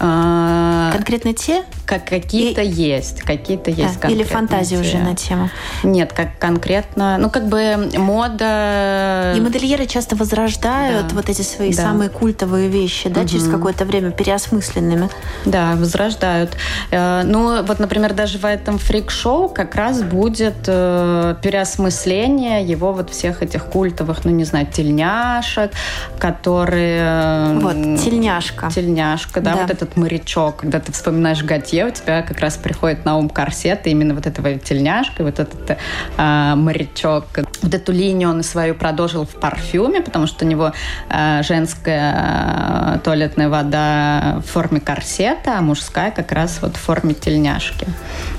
А, 0.00 0.90
Конкретно 0.92 1.34
те? 1.34 1.62
Как 1.86 2.08
какие-то 2.08 2.62
и... 2.62 2.68
есть, 2.68 3.20
какие-то 3.22 3.70
есть. 3.70 4.00
Да, 4.00 4.08
или 4.08 4.22
фантазия 4.22 4.78
уже 4.78 4.98
на 4.98 5.14
тему? 5.14 5.50
Нет, 5.82 6.12
как 6.12 6.38
конкретно, 6.38 7.18
ну 7.18 7.30
как 7.30 7.48
бы 7.48 7.90
мода. 7.96 9.34
И 9.36 9.40
модельеры 9.40 9.86
часто 9.86 10.16
возрождают 10.16 11.08
да. 11.08 11.14
вот 11.14 11.28
эти 11.28 11.42
свои 11.42 11.74
да. 11.74 11.82
самые 11.82 12.10
культовые 12.10 12.68
вещи, 12.68 13.08
да, 13.08 13.20
угу. 13.20 13.28
через 13.28 13.48
какое-то 13.48 13.84
время 13.84 14.10
переосмысленными. 14.10 15.08
Да, 15.44 15.74
возрождают. 15.76 16.56
Э, 16.90 17.22
ну 17.24 17.62
вот, 17.62 17.78
например, 17.78 18.14
даже 18.14 18.38
в 18.38 18.44
этом 18.44 18.78
фрик-шоу 18.78 19.48
как 19.48 19.74
раз 19.74 20.02
будет 20.02 20.56
э, 20.66 21.36
переосмысление 21.42 22.64
его 22.64 22.92
вот 22.92 23.10
всех 23.10 23.42
этих 23.42 23.66
культовых, 23.66 24.24
ну 24.24 24.30
не 24.30 24.44
знаю, 24.44 24.66
тельняшек, 24.66 25.70
которые. 26.18 27.58
Вот 27.60 27.74
тельняшка. 28.02 28.70
Тельняшка, 28.70 29.40
да, 29.40 29.54
да. 29.54 29.60
вот 29.60 29.70
этот 29.84 29.96
морячок, 29.96 30.56
когда 30.58 30.80
ты 30.80 30.92
вспоминаешь 30.92 31.42
Готье 31.42 31.86
у 31.86 31.90
тебя 31.90 32.22
как 32.22 32.40
раз 32.40 32.56
приходит 32.56 33.04
на 33.04 33.16
ум 33.16 33.28
корсет, 33.28 33.86
и 33.86 33.90
именно 33.90 34.14
вот 34.14 34.26
этого 34.26 34.54
тельняшка, 34.58 35.22
вот 35.22 35.38
этот 35.38 35.78
э, 36.16 36.54
морячок. 36.54 37.26
Вот 37.62 37.74
эту 37.74 37.92
линию 37.92 38.30
он 38.30 38.42
свою 38.42 38.74
продолжил 38.74 39.24
в 39.24 39.34
парфюме, 39.40 40.00
потому 40.00 40.26
что 40.26 40.44
у 40.44 40.48
него 40.48 40.72
э, 41.08 41.42
женская 41.42 42.96
э, 42.96 42.98
туалетная 43.04 43.48
вода 43.48 44.42
в 44.44 44.50
форме 44.50 44.80
корсета, 44.80 45.58
а 45.58 45.60
мужская 45.60 46.10
как 46.10 46.32
раз 46.32 46.58
вот 46.60 46.76
в 46.76 46.80
форме 46.80 47.14
тельняшки. 47.14 47.86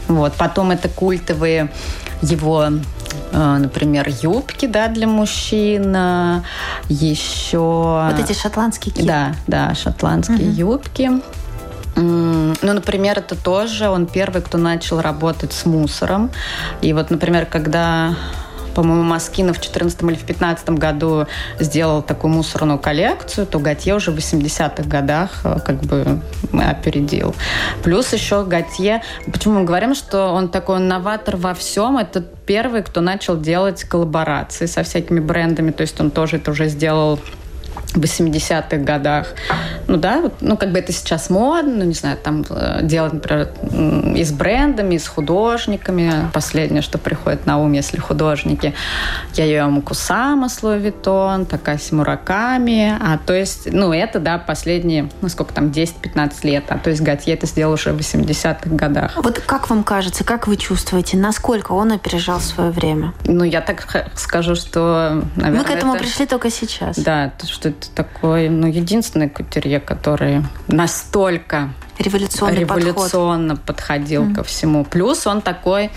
Вот. 0.07 0.33
Потом 0.33 0.71
это 0.71 0.89
культовые 0.89 1.69
его 2.31 2.69
например, 3.31 4.07
юбки, 4.21 4.65
да, 4.65 4.87
для 4.87 5.07
мужчин, 5.07 5.95
еще... 6.89 8.09
Вот 8.11 8.19
эти 8.19 8.37
шотландские 8.37 8.93
кипы. 8.93 9.07
Да, 9.07 9.35
да, 9.47 9.75
шотландские 9.75 10.49
угу. 10.49 10.57
юбки. 10.57 11.11
Ну, 11.95 12.53
например, 12.61 13.19
это 13.19 13.35
тоже 13.35 13.89
он 13.89 14.05
первый, 14.05 14.41
кто 14.41 14.57
начал 14.57 14.99
работать 15.01 15.53
с 15.53 15.65
мусором. 15.65 16.29
И 16.81 16.91
вот, 16.93 17.09
например, 17.09 17.45
когда 17.45 18.15
по-моему, 18.75 19.03
Маскина 19.03 19.53
в 19.53 19.57
2014 19.57 20.01
или 20.01 20.15
в 20.15 20.25
2015 20.25 20.69
году 20.71 21.25
сделал 21.59 22.01
такую 22.01 22.33
мусорную 22.33 22.77
коллекцию, 22.77 23.47
то 23.47 23.59
Готье 23.59 23.95
уже 23.95 24.11
в 24.11 24.17
80-х 24.17 24.83
годах 24.83 25.41
э, 25.43 25.59
как 25.65 25.81
бы 25.81 26.19
опередил. 26.53 27.33
Плюс 27.83 28.13
еще 28.13 28.43
Готье, 28.43 29.01
почему 29.31 29.59
мы 29.59 29.63
говорим, 29.63 29.95
что 29.95 30.27
он 30.27 30.49
такой 30.49 30.79
новатор 30.79 31.37
во 31.37 31.53
всем, 31.53 31.97
это 31.97 32.21
первый, 32.21 32.83
кто 32.83 33.01
начал 33.01 33.39
делать 33.39 33.83
коллаборации 33.83 34.65
со 34.65 34.83
всякими 34.83 35.19
брендами, 35.19 35.71
то 35.71 35.81
есть 35.81 35.99
он 35.99 36.11
тоже 36.11 36.37
это 36.37 36.51
уже 36.51 36.67
сделал 36.67 37.19
в 37.95 37.99
80-х 37.99 38.77
годах. 38.77 39.27
Ну 39.87 39.97
да, 39.97 40.21
вот, 40.21 40.35
ну 40.41 40.57
как 40.57 40.71
бы 40.71 40.79
это 40.79 40.91
сейчас 40.91 41.29
модно, 41.29 41.75
ну 41.75 41.83
не 41.85 41.93
знаю, 41.93 42.17
там 42.21 42.45
э, 42.49 42.79
делать, 42.83 43.13
например, 43.13 43.49
и 44.15 44.23
с 44.23 44.31
брендами, 44.31 44.95
и 44.95 44.99
с 44.99 45.07
художниками. 45.07 46.29
Последнее, 46.33 46.81
что 46.81 46.97
приходит 46.97 47.45
на 47.45 47.59
ум, 47.59 47.71
если 47.71 47.97
художники. 47.97 48.73
Я 49.33 49.45
ее 49.45 49.81
Кусама 49.85 50.49
с 50.49 50.63
Луи 50.63 50.79
Виттон, 50.79 51.45
Такаси 51.45 51.93
Мураками. 51.95 52.97
А 52.99 53.17
то 53.17 53.33
есть, 53.33 53.71
ну 53.71 53.93
это, 53.93 54.19
да, 54.19 54.37
последние, 54.37 55.09
ну 55.21 55.29
сколько 55.29 55.53
там, 55.53 55.67
10-15 55.67 56.33
лет. 56.43 56.65
А 56.69 56.77
то 56.77 56.89
есть 56.89 57.01
Готье 57.01 57.33
это 57.33 57.45
сделал 57.45 57.73
уже 57.73 57.93
в 57.93 57.99
80-х 57.99 58.69
годах. 58.69 59.13
Вот 59.15 59.39
как 59.39 59.69
вам 59.69 59.83
кажется, 59.83 60.23
как 60.23 60.47
вы 60.47 60.57
чувствуете, 60.57 61.17
насколько 61.17 61.73
он 61.73 61.91
опережал 61.91 62.39
свое 62.39 62.71
время? 62.71 63.13
Ну 63.25 63.43
я 63.43 63.61
так 63.61 64.09
скажу, 64.15 64.55
что, 64.55 65.23
наверное... 65.35 65.61
Мы 65.61 65.65
к 65.65 65.69
этому 65.69 65.95
это... 65.95 66.03
пришли 66.03 66.25
только 66.25 66.49
сейчас. 66.49 66.97
Да, 66.97 67.31
что 67.43 67.69
это 67.69 67.84
такой, 67.93 68.49
ну, 68.49 68.67
единственный 68.67 69.29
кутюрье, 69.29 69.79
который 69.79 70.43
настолько 70.67 71.69
революционный 71.99 72.59
революционно 72.59 73.55
подход. 73.55 73.65
подходил 73.75 74.23
mm. 74.23 74.35
ко 74.35 74.43
всему. 74.43 74.83
Плюс 74.83 75.25
он 75.27 75.41
такой, 75.41 75.91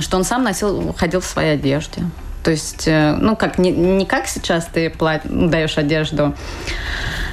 что 0.00 0.16
он 0.16 0.24
сам 0.24 0.42
носил, 0.44 0.94
ходил 0.96 1.20
в 1.20 1.24
своей 1.24 1.54
одежде. 1.54 2.02
То 2.42 2.52
есть, 2.52 2.86
э, 2.86 3.16
ну, 3.20 3.34
как 3.34 3.58
не, 3.58 3.72
не 3.72 4.06
как 4.06 4.28
сейчас 4.28 4.66
ты 4.66 4.88
плат, 4.88 5.22
даешь 5.24 5.78
одежду 5.78 6.32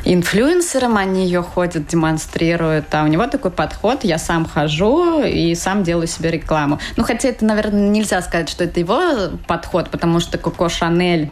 инфлюенсерам, 0.06 0.98
они 0.98 1.26
ее 1.26 1.44
ходят, 1.44 1.86
демонстрируют, 1.86 2.86
а 2.94 3.04
у 3.04 3.08
него 3.08 3.28
такой 3.28 3.52
подход, 3.52 4.04
я 4.04 4.18
сам 4.18 4.46
хожу 4.46 5.24
и 5.24 5.54
сам 5.54 5.84
делаю 5.84 6.08
себе 6.08 6.32
рекламу. 6.32 6.80
Ну, 6.98 7.04
хотя 7.04 7.30
это, 7.30 7.46
наверное, 7.46 7.90
нельзя 7.90 8.24
сказать, 8.24 8.50
что 8.50 8.64
это 8.64 8.80
его 8.80 9.00
подход, 9.46 9.92
потому 9.92 10.20
что 10.20 10.40
Коко 10.40 10.68
Шанель 10.68 11.30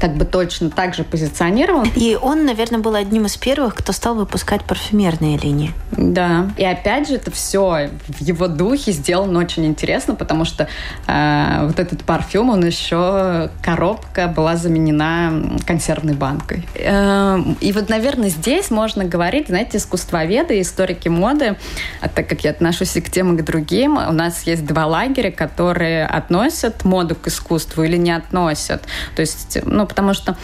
как 0.00 0.16
бы 0.16 0.24
точно 0.24 0.70
так 0.70 0.94
же 0.94 1.04
позиционировал. 1.04 1.84
И 1.94 2.18
он, 2.20 2.46
наверное, 2.46 2.80
был 2.80 2.94
одним 2.94 3.26
из 3.26 3.36
первых, 3.36 3.74
кто 3.74 3.92
стал 3.92 4.14
выпускать 4.14 4.64
парфюмерные 4.64 5.36
линии. 5.36 5.72
Да. 5.92 6.50
И 6.56 6.64
опять 6.64 7.08
же, 7.08 7.16
это 7.16 7.30
все 7.30 7.90
в 8.08 8.20
его 8.20 8.48
духе 8.48 8.92
сделано 8.92 9.38
очень 9.38 9.66
интересно, 9.66 10.14
потому 10.14 10.44
что 10.44 10.68
э, 11.06 11.66
вот 11.66 11.78
этот 11.78 12.04
парфюм, 12.04 12.50
он 12.50 12.64
еще 12.64 13.50
коробка 13.62 14.28
была 14.28 14.56
заменена 14.56 15.32
консервной 15.66 16.14
банкой. 16.14 16.66
Э, 16.74 17.38
и 17.60 17.72
вот, 17.72 17.88
наверное, 17.90 18.30
здесь 18.30 18.70
можно 18.70 19.04
говорить, 19.04 19.48
знаете, 19.48 19.76
искусствоведы, 19.76 20.60
историки 20.60 21.08
моды, 21.08 21.56
а 22.00 22.08
так 22.08 22.26
как 22.26 22.42
я 22.44 22.52
отношусь 22.52 22.96
и 22.96 23.00
к 23.00 23.10
тем, 23.10 23.36
и 23.36 23.38
к 23.38 23.44
другим, 23.44 23.98
у 23.98 24.12
нас 24.12 24.42
есть 24.44 24.64
два 24.64 24.86
лагеря, 24.86 25.30
которые 25.30 26.06
относят 26.06 26.84
моду 26.84 27.14
к 27.14 27.28
искусству 27.28 27.82
или 27.82 27.96
не 27.96 28.12
относят. 28.12 28.82
То 29.14 29.20
есть, 29.20 29.58
ну, 29.64 29.86
потому 29.90 30.14
что 30.14 30.36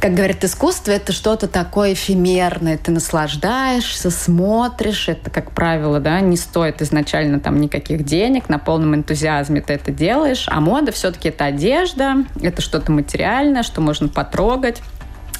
как 0.00 0.14
говорят, 0.14 0.44
искусство— 0.44 0.90
это 0.92 1.12
что-то 1.12 1.48
такое 1.48 1.94
эфемерное. 1.94 2.78
Ты 2.78 2.92
наслаждаешься, 2.92 4.10
смотришь. 4.10 5.08
Это, 5.08 5.28
как 5.28 5.50
правило, 5.50 5.98
да, 5.98 6.20
не 6.20 6.36
стоит 6.36 6.80
изначально 6.82 7.40
там 7.40 7.60
никаких 7.60 8.04
денег. 8.04 8.48
На 8.48 8.60
полном 8.60 8.94
энтузиазме 8.94 9.60
ты 9.60 9.72
это 9.72 9.90
делаешь. 9.90 10.44
А 10.46 10.60
мода 10.60 10.92
все-таки 10.92 11.30
это 11.30 11.46
одежда, 11.46 12.24
это 12.40 12.62
что-то 12.62 12.92
материальное, 12.92 13.64
что 13.64 13.80
можно 13.80 14.06
потрогать. 14.06 14.82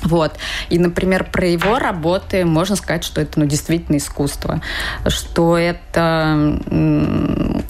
Вот. 0.03 0.33
И, 0.71 0.79
например, 0.79 1.25
про 1.25 1.47
его 1.47 1.79
работы 1.79 2.45
можно 2.45 2.77
сказать, 2.77 3.05
что 3.05 3.21
это 3.21 3.39
ну, 3.41 3.47
действительно 3.47 3.97
искусство, 3.97 4.61
что 5.07 5.57
это 5.57 6.61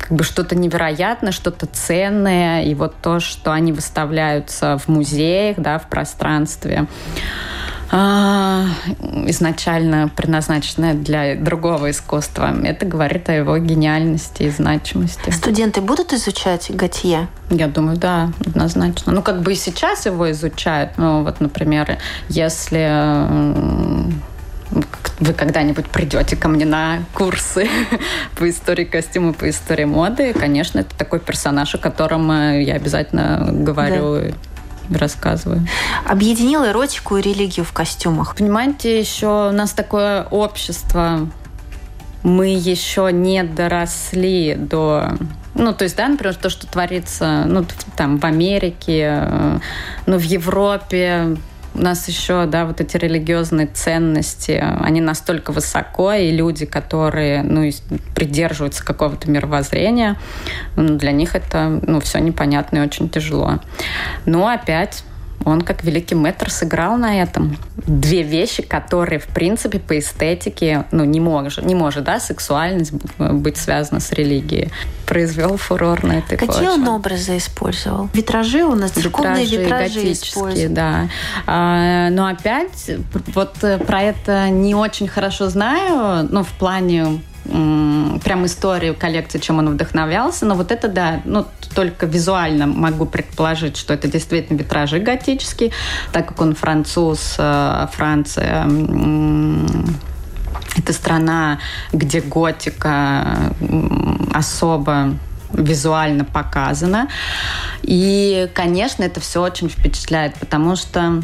как 0.08 0.16
бы 0.16 0.24
что-то 0.24 0.56
невероятное, 0.56 1.32
что-то 1.32 1.66
ценное, 1.66 2.62
и 2.62 2.74
вот 2.74 2.94
то, 3.02 3.20
что 3.20 3.52
они 3.52 3.72
выставляются 3.72 4.78
в 4.78 4.88
музеях, 4.88 5.58
да, 5.58 5.78
в 5.78 5.88
пространстве, 5.88 6.86
а, 7.90 8.64
изначально 9.26 10.08
предназначенное 10.08 10.94
для 10.94 11.36
другого 11.36 11.90
искусства. 11.90 12.54
Это 12.64 12.86
говорит 12.86 13.28
о 13.28 13.34
его 13.34 13.58
гениальности 13.58 14.44
и 14.44 14.50
значимости. 14.50 15.28
Студенты 15.30 15.82
будут 15.82 16.14
изучать 16.14 16.70
Готье? 16.70 17.28
Я 17.50 17.68
думаю, 17.68 17.98
да, 17.98 18.30
однозначно. 18.40 19.12
Ну, 19.12 19.22
как 19.22 19.42
бы 19.42 19.52
и 19.52 19.56
сейчас 19.56 20.06
его 20.06 20.30
изучают. 20.30 20.92
Ну, 20.96 21.22
вот, 21.22 21.40
например, 21.40 21.98
если 22.30 24.08
вы 25.20 25.32
когда-нибудь 25.32 25.86
придете 25.88 26.36
ко 26.36 26.48
мне 26.48 26.64
на 26.64 27.04
курсы 27.14 27.68
по 28.36 28.48
истории 28.48 28.84
костюма, 28.84 29.32
по 29.32 29.48
истории 29.48 29.84
моды, 29.84 30.32
конечно, 30.32 30.80
это 30.80 30.96
такой 30.96 31.20
персонаж, 31.20 31.74
о 31.74 31.78
котором 31.78 32.30
э, 32.30 32.62
я 32.62 32.74
обязательно 32.74 33.48
говорю. 33.52 34.20
Да 34.20 34.34
рассказываю. 34.90 35.66
Объединил 36.06 36.64
эротику 36.64 37.18
и 37.18 37.20
религию 37.20 37.66
в 37.66 37.72
костюмах. 37.72 38.34
Понимаете, 38.34 38.98
еще 38.98 39.50
у 39.50 39.52
нас 39.52 39.72
такое 39.72 40.24
общество, 40.24 41.28
мы 42.22 42.48
еще 42.48 43.10
не 43.12 43.44
доросли 43.44 44.54
до 44.54 45.12
ну, 45.54 45.74
то 45.74 45.82
есть, 45.82 45.96
да, 45.96 46.06
например, 46.06 46.36
то, 46.36 46.50
что 46.50 46.68
творится, 46.68 47.44
ну, 47.44 47.66
там, 47.96 48.18
в 48.18 48.24
Америке, 48.24 49.26
э, 49.28 49.58
ну, 50.06 50.16
в 50.16 50.22
Европе, 50.22 51.36
у 51.78 51.82
нас 51.82 52.08
еще, 52.08 52.46
да, 52.46 52.66
вот 52.66 52.80
эти 52.80 52.96
религиозные 52.96 53.66
ценности, 53.66 54.62
они 54.80 55.00
настолько 55.00 55.52
высоко, 55.52 56.12
и 56.12 56.30
люди, 56.30 56.66
которые, 56.66 57.42
ну, 57.42 57.70
придерживаются 58.14 58.84
какого-то 58.84 59.30
мировоззрения, 59.30 60.16
для 60.76 61.12
них 61.12 61.34
это, 61.36 61.80
ну, 61.86 62.00
все 62.00 62.18
непонятно 62.18 62.78
и 62.78 62.80
очень 62.80 63.08
тяжело. 63.08 63.60
Но 64.26 64.48
опять 64.48 65.04
он 65.44 65.62
как 65.62 65.84
великий 65.84 66.14
мэтр 66.14 66.50
сыграл 66.50 66.96
на 66.96 67.22
этом. 67.22 67.56
Две 67.76 68.22
вещи, 68.22 68.62
которые, 68.62 69.18
в 69.18 69.26
принципе, 69.26 69.78
по 69.78 69.98
эстетике, 69.98 70.84
ну, 70.90 71.04
не 71.04 71.20
может, 71.20 71.64
не 71.64 71.74
может, 71.74 72.04
да, 72.04 72.20
сексуальность 72.20 72.92
быть 73.18 73.56
связана 73.56 74.00
с 74.00 74.12
религией. 74.12 74.70
Произвел 75.06 75.56
фурор 75.56 76.04
на 76.04 76.18
этой 76.18 76.36
Какие 76.36 76.48
почве. 76.48 76.70
он 76.70 76.88
образы 76.88 77.38
использовал? 77.38 78.10
Витражи 78.12 78.62
у 78.64 78.74
нас, 78.74 78.90
церковные 78.90 79.46
витражи, 79.46 80.00
витражи 80.00 80.68
да. 80.68 81.08
А, 81.46 82.10
но 82.10 82.26
опять, 82.26 82.90
вот 83.34 83.56
э, 83.62 83.78
про 83.78 84.02
это 84.02 84.48
не 84.50 84.74
очень 84.74 85.08
хорошо 85.08 85.48
знаю, 85.48 86.28
ну, 86.30 86.42
в 86.42 86.52
плане 86.58 87.20
прям 87.44 88.44
историю 88.44 88.94
коллекции, 88.94 89.38
чем 89.38 89.58
он 89.58 89.70
вдохновлялся. 89.70 90.44
Но 90.44 90.54
вот 90.54 90.70
это, 90.70 90.88
да, 90.88 91.22
ну, 91.24 91.46
только 91.74 92.06
визуально 92.06 92.66
могу 92.66 93.06
предположить, 93.06 93.76
что 93.76 93.94
это 93.94 94.08
действительно 94.08 94.58
витражи 94.58 94.98
готические, 94.98 95.70
так 96.12 96.28
как 96.28 96.40
он 96.40 96.54
француз, 96.54 97.36
э, 97.38 97.86
Франция 97.92 98.68
Это 100.76 100.92
страна, 100.92 101.58
где 101.92 102.20
готика 102.20 103.52
особо 104.32 105.14
визуально 105.52 106.24
показана. 106.24 107.08
И, 107.82 108.48
конечно, 108.54 109.02
это 109.02 109.20
все 109.20 109.42
очень 109.42 109.68
впечатляет, 109.68 110.34
потому 110.34 110.76
что 110.76 111.22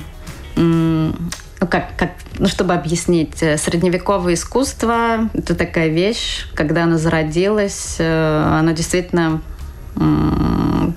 ну, 1.61 1.67
как, 1.67 1.97
как, 1.97 2.11
ну, 2.39 2.47
чтобы 2.49 2.75
объяснить, 2.75 3.43
э, 3.43 3.57
средневековое 3.57 4.35
искусство– 4.35 5.31
это 5.35 5.55
такая 5.55 5.89
вещь, 5.89 6.47
когда 6.55 6.85
оно 6.85 6.99
зародилось, 6.99 7.97
э, 7.99 8.59
оно 8.59 8.73
действительно 8.73 9.41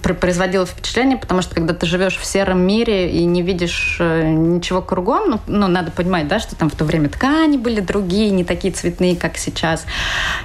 производило 0.04 0.65
впечатление, 0.65 1.17
потому 1.17 1.41
что 1.41 1.56
когда 1.56 1.74
ты 1.74 1.86
живешь 1.86 2.17
в 2.17 2.26
сером 2.26 2.62
мире 2.62 3.12
и 3.12 3.26
не 3.26 3.41
видишь 3.41 3.98
э, 4.00 4.32
ничего 4.32 4.82
кругом, 4.82 5.30
ну, 5.30 5.39
ну, 5.48 5.67
надо 5.67 5.91
понимать, 5.91 6.28
да, 6.28 6.39
что 6.39 6.56
там 6.56 6.70
в 6.70 6.76
то 6.76 6.86
время 6.86 7.10
ткани 7.10 7.58
были 7.58 7.80
другие, 7.80 8.32
не 8.32 8.43
такие 8.43 8.74
цветные, 8.74 9.15
как 9.15 9.38
сейчас. 9.38 9.86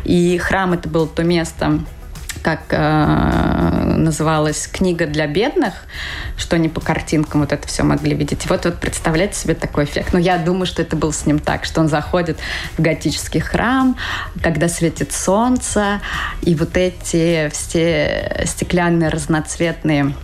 И 0.04 0.36
храм 0.38 0.72
это 0.72 0.88
было 0.88 1.06
то 1.06 1.22
место, 1.22 1.80
как 2.42 2.60
э, 2.70 3.94
называлась 3.96 4.66
книга 4.66 5.06
для 5.06 5.26
бедных, 5.26 5.74
что 6.36 6.56
они 6.56 6.68
по 6.68 6.80
картинкам 6.80 7.40
вот 7.40 7.52
это 7.52 7.66
все 7.68 7.82
могли 7.82 8.14
видеть. 8.14 8.48
Вот, 8.48 8.64
вот 8.64 8.78
представляете 8.78 9.38
себе 9.38 9.54
такой 9.54 9.84
эффект. 9.84 10.12
Но 10.12 10.18
я 10.18 10.38
думаю, 10.38 10.66
что 10.66 10.82
это 10.82 10.96
был 10.96 11.12
с 11.12 11.26
ним 11.26 11.38
так, 11.38 11.64
что 11.64 11.80
он 11.80 11.88
заходит 11.88 12.38
в 12.76 12.82
готический 12.82 13.40
храм, 13.40 13.96
когда 14.42 14.68
светит 14.68 15.12
солнце, 15.12 16.00
и 16.42 16.54
вот 16.54 16.76
эти 16.76 17.50
все 17.52 18.44
стеклянные 18.46 19.08
разноцветные 19.08 20.14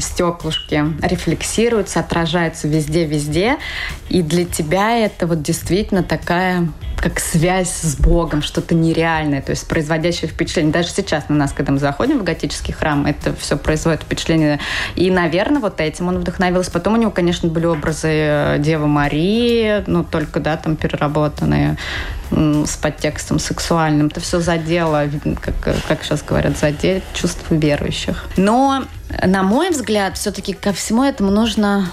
стеклышки 0.00 0.84
рефлексируются, 1.02 2.00
отражаются 2.00 2.68
везде-везде. 2.68 3.56
И 4.08 4.22
для 4.22 4.44
тебя 4.44 4.96
это 4.98 5.26
вот 5.26 5.42
действительно 5.42 6.02
такая 6.02 6.68
как 6.96 7.20
связь 7.20 7.70
с 7.70 7.96
Богом, 7.96 8.42
что-то 8.42 8.74
нереальное, 8.74 9.42
то 9.42 9.50
есть 9.50 9.68
производящее 9.68 10.30
впечатление. 10.30 10.72
Даже 10.72 10.88
сейчас 10.88 11.28
на 11.28 11.36
нас, 11.36 11.52
когда 11.52 11.72
мы 11.72 11.78
заходим 11.78 12.18
в 12.18 12.24
готический 12.24 12.72
храм, 12.72 13.04
это 13.06 13.34
все 13.36 13.56
производит 13.56 14.02
впечатление. 14.02 14.58
И, 14.94 15.10
наверное, 15.10 15.60
вот 15.60 15.80
этим 15.80 16.08
он 16.08 16.18
вдохновился. 16.18 16.70
Потом 16.70 16.94
у 16.94 16.96
него, 16.96 17.10
конечно, 17.10 17.48
были 17.48 17.66
образы 17.66 18.08
э, 18.08 18.56
Девы 18.58 18.86
Марии, 18.86 19.84
ну, 19.86 20.04
только, 20.04 20.40
да, 20.40 20.56
там 20.56 20.76
переработанные 20.76 21.76
с 22.30 22.76
подтекстом 22.76 23.38
сексуальным. 23.38 24.08
Это 24.08 24.20
все 24.20 24.40
задело, 24.40 25.04
как, 25.40 25.54
как 25.86 26.02
сейчас 26.02 26.22
говорят, 26.22 26.58
задеть 26.58 27.04
чувства 27.14 27.54
верующих. 27.54 28.24
Но, 28.36 28.84
на 29.24 29.42
мой 29.42 29.70
взгляд, 29.70 30.16
все-таки 30.16 30.52
ко 30.52 30.72
всему 30.72 31.04
этому 31.04 31.30
нужно 31.30 31.90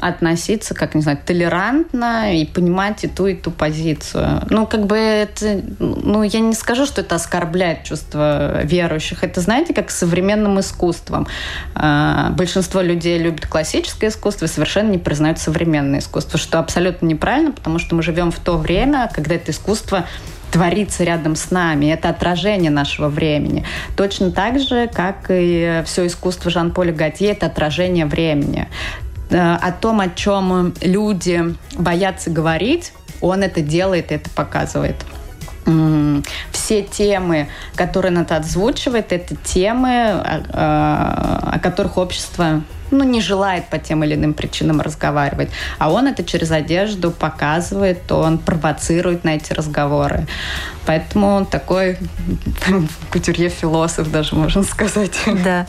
относиться, 0.00 0.74
как, 0.74 0.94
не 0.94 1.02
знаю, 1.02 1.18
толерантно 1.24 2.36
и 2.36 2.46
понимать 2.46 3.04
и 3.04 3.08
ту, 3.08 3.26
и 3.26 3.34
ту 3.34 3.50
позицию. 3.50 4.42
Ну, 4.48 4.66
как 4.66 4.86
бы 4.86 4.96
это... 4.96 5.62
Ну, 5.78 6.22
я 6.22 6.40
не 6.40 6.54
скажу, 6.54 6.86
что 6.86 7.00
это 7.00 7.16
оскорбляет 7.16 7.84
чувства 7.84 8.62
верующих. 8.62 9.24
Это, 9.24 9.40
знаете, 9.40 9.74
как 9.74 9.90
с 9.90 9.98
современным 9.98 10.60
искусством. 10.60 11.26
А, 11.74 12.30
большинство 12.30 12.80
людей 12.80 13.18
любят 13.18 13.46
классическое 13.46 14.10
искусство 14.10 14.44
и 14.44 14.48
совершенно 14.48 14.90
не 14.90 14.98
признают 14.98 15.38
современное 15.38 16.00
искусство, 16.00 16.38
что 16.38 16.58
абсолютно 16.58 17.06
неправильно, 17.06 17.52
потому 17.52 17.78
что 17.78 17.94
мы 17.94 18.02
живем 18.02 18.30
в 18.30 18.38
то 18.38 18.56
время, 18.56 19.10
когда 19.12 19.34
это 19.34 19.50
искусство 19.50 20.06
творится 20.50 21.04
рядом 21.04 21.36
с 21.36 21.50
нами. 21.50 21.86
Это 21.86 22.08
отражение 22.08 22.70
нашего 22.70 23.08
времени. 23.08 23.64
Точно 23.96 24.30
так 24.30 24.58
же, 24.58 24.88
как 24.88 25.26
и 25.28 25.82
все 25.86 26.06
искусство 26.06 26.50
Жан-Поля 26.50 26.92
Готье, 26.92 27.30
это 27.30 27.46
отражение 27.46 28.06
времени. 28.06 28.68
Э, 29.30 29.54
о 29.54 29.72
том, 29.72 30.00
о 30.00 30.08
чем 30.08 30.74
люди 30.80 31.54
боятся 31.78 32.30
говорить, 32.30 32.92
он 33.20 33.42
это 33.42 33.60
делает, 33.60 34.12
это 34.12 34.28
показывает. 34.30 34.96
Все 36.52 36.82
темы, 36.82 37.48
которые 37.74 38.12
он 38.12 38.22
это 38.22 38.36
озвучивает, 38.36 39.12
это 39.12 39.36
темы, 39.36 40.10
о, 40.12 41.52
о 41.54 41.58
которых 41.58 41.96
общество 41.96 42.62
ну, 42.90 43.04
не 43.04 43.20
желает 43.20 43.68
по 43.68 43.78
тем 43.78 44.04
или 44.04 44.14
иным 44.14 44.34
причинам 44.34 44.80
разговаривать. 44.80 45.50
А 45.78 45.92
он 45.92 46.06
это 46.06 46.24
через 46.24 46.50
одежду 46.50 47.10
показывает, 47.10 48.10
он 48.10 48.38
провоцирует 48.38 49.24
на 49.24 49.36
эти 49.36 49.52
разговоры. 49.52 50.26
Поэтому 50.86 51.28
он 51.28 51.46
такой 51.46 51.98
кутюрье-философ 53.12 54.10
даже, 54.10 54.34
можно 54.34 54.62
сказать. 54.62 55.18
Да. 55.44 55.66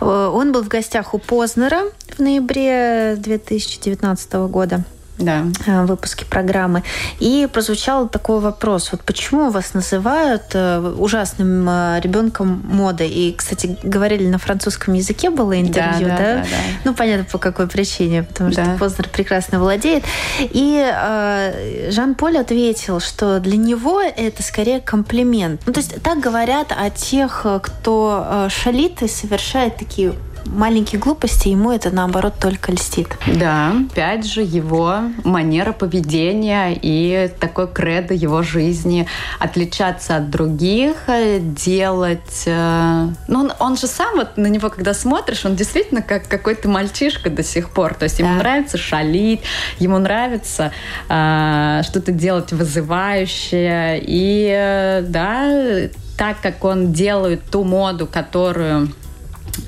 Он 0.00 0.52
был 0.52 0.62
в 0.62 0.68
гостях 0.68 1.14
у 1.14 1.18
Познера 1.18 1.82
в 2.16 2.20
ноябре 2.20 3.16
2019 3.16 4.32
года 4.48 4.84
да. 5.18 5.44
Э, 5.66 5.84
выпуске 5.84 6.24
программы. 6.24 6.82
И 7.20 7.48
прозвучал 7.52 8.08
такой 8.08 8.40
вопрос. 8.40 8.90
Вот 8.92 9.02
почему 9.02 9.50
вас 9.50 9.74
называют 9.74 10.42
э, 10.54 10.78
ужасным 10.98 11.68
э, 11.68 12.00
ребенком 12.00 12.62
моды? 12.64 13.06
И, 13.06 13.34
кстати, 13.34 13.78
говорили 13.82 14.26
на 14.26 14.38
французском 14.38 14.94
языке 14.94 15.30
было 15.30 15.60
интервью, 15.60 16.08
да? 16.08 16.16
да? 16.16 16.16
да, 16.16 16.34
да, 16.34 16.42
да. 16.42 16.56
Ну, 16.84 16.94
понятно, 16.94 17.24
по 17.30 17.38
какой 17.38 17.66
причине, 17.68 18.22
потому 18.22 18.50
да. 18.50 18.64
что 18.64 18.78
Познер 18.78 19.08
прекрасно 19.08 19.60
владеет. 19.60 20.04
И 20.40 20.82
э, 20.82 21.90
Жан-Поль 21.90 22.38
ответил, 22.38 23.00
что 23.00 23.38
для 23.40 23.56
него 23.56 24.00
это 24.00 24.42
скорее 24.42 24.80
комплимент. 24.80 25.62
Ну, 25.66 25.72
то 25.72 25.80
есть 25.80 26.02
так 26.02 26.20
говорят 26.20 26.72
о 26.72 26.90
тех, 26.90 27.46
кто 27.62 28.48
шалит 28.48 29.02
и 29.02 29.08
совершает 29.08 29.76
такие 29.76 30.14
маленькие 30.46 31.00
глупости, 31.00 31.48
ему 31.48 31.72
это 31.72 31.90
наоборот 31.90 32.34
только 32.40 32.72
льстит. 32.72 33.08
Да, 33.26 33.72
опять 33.90 34.26
же, 34.26 34.42
его 34.42 35.00
манера 35.24 35.72
поведения 35.72 36.78
и 36.80 37.30
такой 37.40 37.68
кредо 37.68 38.14
его 38.14 38.42
жизни 38.42 39.06
отличаться 39.38 40.16
от 40.16 40.30
других, 40.30 40.96
делать... 41.40 42.44
Э, 42.46 43.08
ну, 43.28 43.40
он, 43.40 43.52
он 43.58 43.76
же 43.76 43.86
сам, 43.86 44.16
вот 44.16 44.36
на 44.36 44.46
него, 44.46 44.70
когда 44.70 44.94
смотришь, 44.94 45.44
он 45.44 45.56
действительно 45.56 46.02
как 46.02 46.28
какой-то 46.28 46.68
мальчишка 46.68 47.30
до 47.30 47.42
сих 47.42 47.70
пор. 47.70 47.94
То 47.94 48.04
есть 48.04 48.18
ему 48.18 48.30
да. 48.30 48.36
нравится 48.36 48.78
шалить, 48.78 49.40
ему 49.78 49.98
нравится 49.98 50.72
э, 51.08 51.82
что-то 51.84 52.12
делать 52.12 52.52
вызывающее. 52.52 54.00
И 54.02 54.50
э, 54.52 55.02
да, 55.02 55.88
так 56.16 56.40
как 56.40 56.64
он 56.64 56.92
делает 56.92 57.42
ту 57.50 57.64
моду, 57.64 58.06
которую 58.06 58.92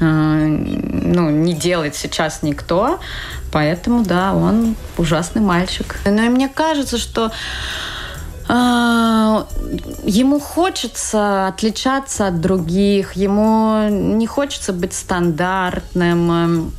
ну, 0.01 1.31
не 1.31 1.55
делает 1.55 1.95
сейчас 1.95 2.43
никто. 2.43 2.99
Поэтому, 3.53 4.05
да, 4.05 4.35
он 4.35 4.75
ужасный 4.99 5.43
мальчик. 5.43 5.97
Но 6.05 6.25
и 6.25 6.29
мне 6.29 6.49
кажется, 6.49 6.99
что 6.99 7.31
э, 8.49 9.45
ему 10.05 10.41
хочется 10.41 11.47
отличаться 11.47 12.27
от 12.27 12.41
других, 12.41 13.13
ему 13.13 13.89
не 13.89 14.27
хочется 14.27 14.73
быть 14.73 14.93
стандартным, 14.93 16.73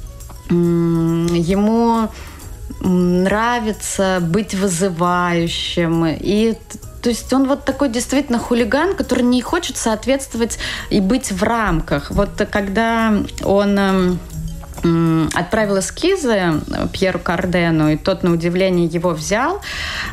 э, 0.50 0.54
ему 0.54 2.10
нравится 2.82 4.20
быть 4.22 4.54
вызывающим. 4.54 6.06
И 6.08 6.58
то 7.06 7.10
есть 7.10 7.32
он 7.34 7.48
вот 7.48 7.66
такой 7.66 7.90
действительно 7.90 8.40
хулиган, 8.40 8.96
который 8.96 9.22
не 9.22 9.40
хочет 9.40 9.78
соответствовать 9.78 10.58
и 10.90 11.00
быть 11.00 11.32
в 11.32 11.44
рамках. 11.44 12.10
Вот 12.10 12.30
когда 12.52 13.14
он 13.44 13.78
эм, 13.78 15.30
отправил 15.36 15.78
эскизы 15.78 16.62
Пьеру 16.92 17.20
Кардену, 17.20 17.92
и 17.92 17.96
тот, 17.96 18.24
на 18.24 18.32
удивление, 18.32 18.88
его 18.88 19.12
взял. 19.12 19.62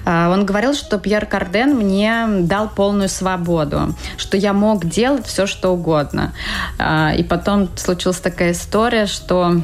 Э, 0.05 0.29
он 0.31 0.45
говорил, 0.45 0.75
что 0.75 0.99
Пьер 0.99 1.25
Карден 1.25 1.79
мне 1.79 2.27
дал 2.41 2.69
полную 2.69 3.09
свободу, 3.09 3.95
что 4.19 4.37
я 4.37 4.53
мог 4.53 4.85
делать 4.85 5.27
все, 5.27 5.47
что 5.47 5.71
угодно. 5.71 6.35
Э, 6.79 7.17
и 7.17 7.25
потом 7.25 7.71
случилась 7.75 8.21
такая 8.21 8.53
история, 8.53 9.07
что 9.07 9.63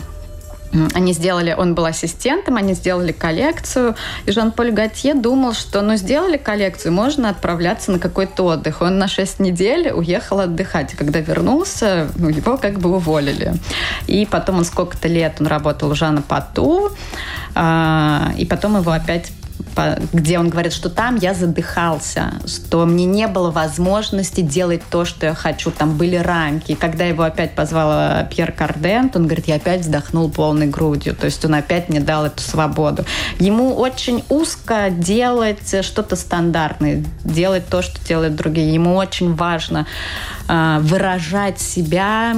они 0.94 1.12
сделали, 1.12 1.54
он 1.57 1.74
был 1.74 1.87
ассистентом, 1.87 2.57
они 2.57 2.74
сделали 2.74 3.12
коллекцию, 3.12 3.94
и 4.26 4.33
Жан-Поль 4.33 4.70
Готье 4.70 5.14
думал, 5.14 5.54
что, 5.54 5.81
ну, 5.83 5.96
сделали 5.96 6.37
коллекцию, 6.37 6.92
можно 6.92 7.31
отправляться 7.31 7.90
на 7.92 7.98
какой-то 7.98 8.44
отдых. 8.44 8.83
Он 8.83 8.98
на 8.98 9.09
6 9.09 9.40
недель 9.40 9.90
уехал 9.90 10.40
отдыхать, 10.40 10.94
и 10.94 10.96
когда 10.96 11.20
вернулся, 11.20 12.09
ну, 12.16 12.28
его 12.28 12.57
как 12.59 12.78
бы 12.78 12.94
уволили. 12.94 13.54
И 14.07 14.26
потом 14.26 14.59
он 14.59 14.64
сколько-то 14.64 15.09
лет, 15.09 15.37
он 15.40 15.46
работал 15.46 15.90
у 15.90 15.94
Жана 15.94 16.22
Пату, 16.22 16.90
а, 17.54 18.33
и 18.37 18.44
потом 18.44 18.76
его 18.76 18.92
опять 18.92 19.33
где 20.12 20.38
он 20.38 20.48
говорит, 20.48 20.72
что 20.72 20.90
там 20.90 21.16
я 21.16 21.34
задыхался, 21.34 22.32
что 22.46 22.84
мне 22.86 23.04
не 23.04 23.26
было 23.26 23.50
возможности 23.50 24.40
делать 24.40 24.82
то, 24.90 25.04
что 25.04 25.26
я 25.26 25.34
хочу. 25.34 25.70
Там 25.70 25.96
были 25.96 26.16
рамки. 26.16 26.74
Когда 26.74 27.04
его 27.04 27.22
опять 27.22 27.54
позвала 27.54 28.24
Пьер 28.24 28.52
Кардент, 28.52 29.16
он 29.16 29.26
говорит, 29.26 29.46
я 29.46 29.56
опять 29.56 29.82
вздохнул 29.82 30.30
полной 30.30 30.66
грудью. 30.66 31.14
То 31.14 31.26
есть 31.26 31.44
он 31.44 31.54
опять 31.54 31.88
мне 31.88 32.00
дал 32.00 32.26
эту 32.26 32.42
свободу. 32.42 33.04
Ему 33.38 33.74
очень 33.74 34.24
узко 34.28 34.90
делать 34.90 35.84
что-то 35.84 36.16
стандартное, 36.16 37.04
делать 37.24 37.68
то, 37.68 37.82
что 37.82 38.04
делают 38.06 38.36
другие. 38.36 38.72
Ему 38.72 38.96
очень 38.96 39.34
важно 39.34 39.86
э, 40.48 40.78
выражать 40.80 41.60
себя 41.60 42.34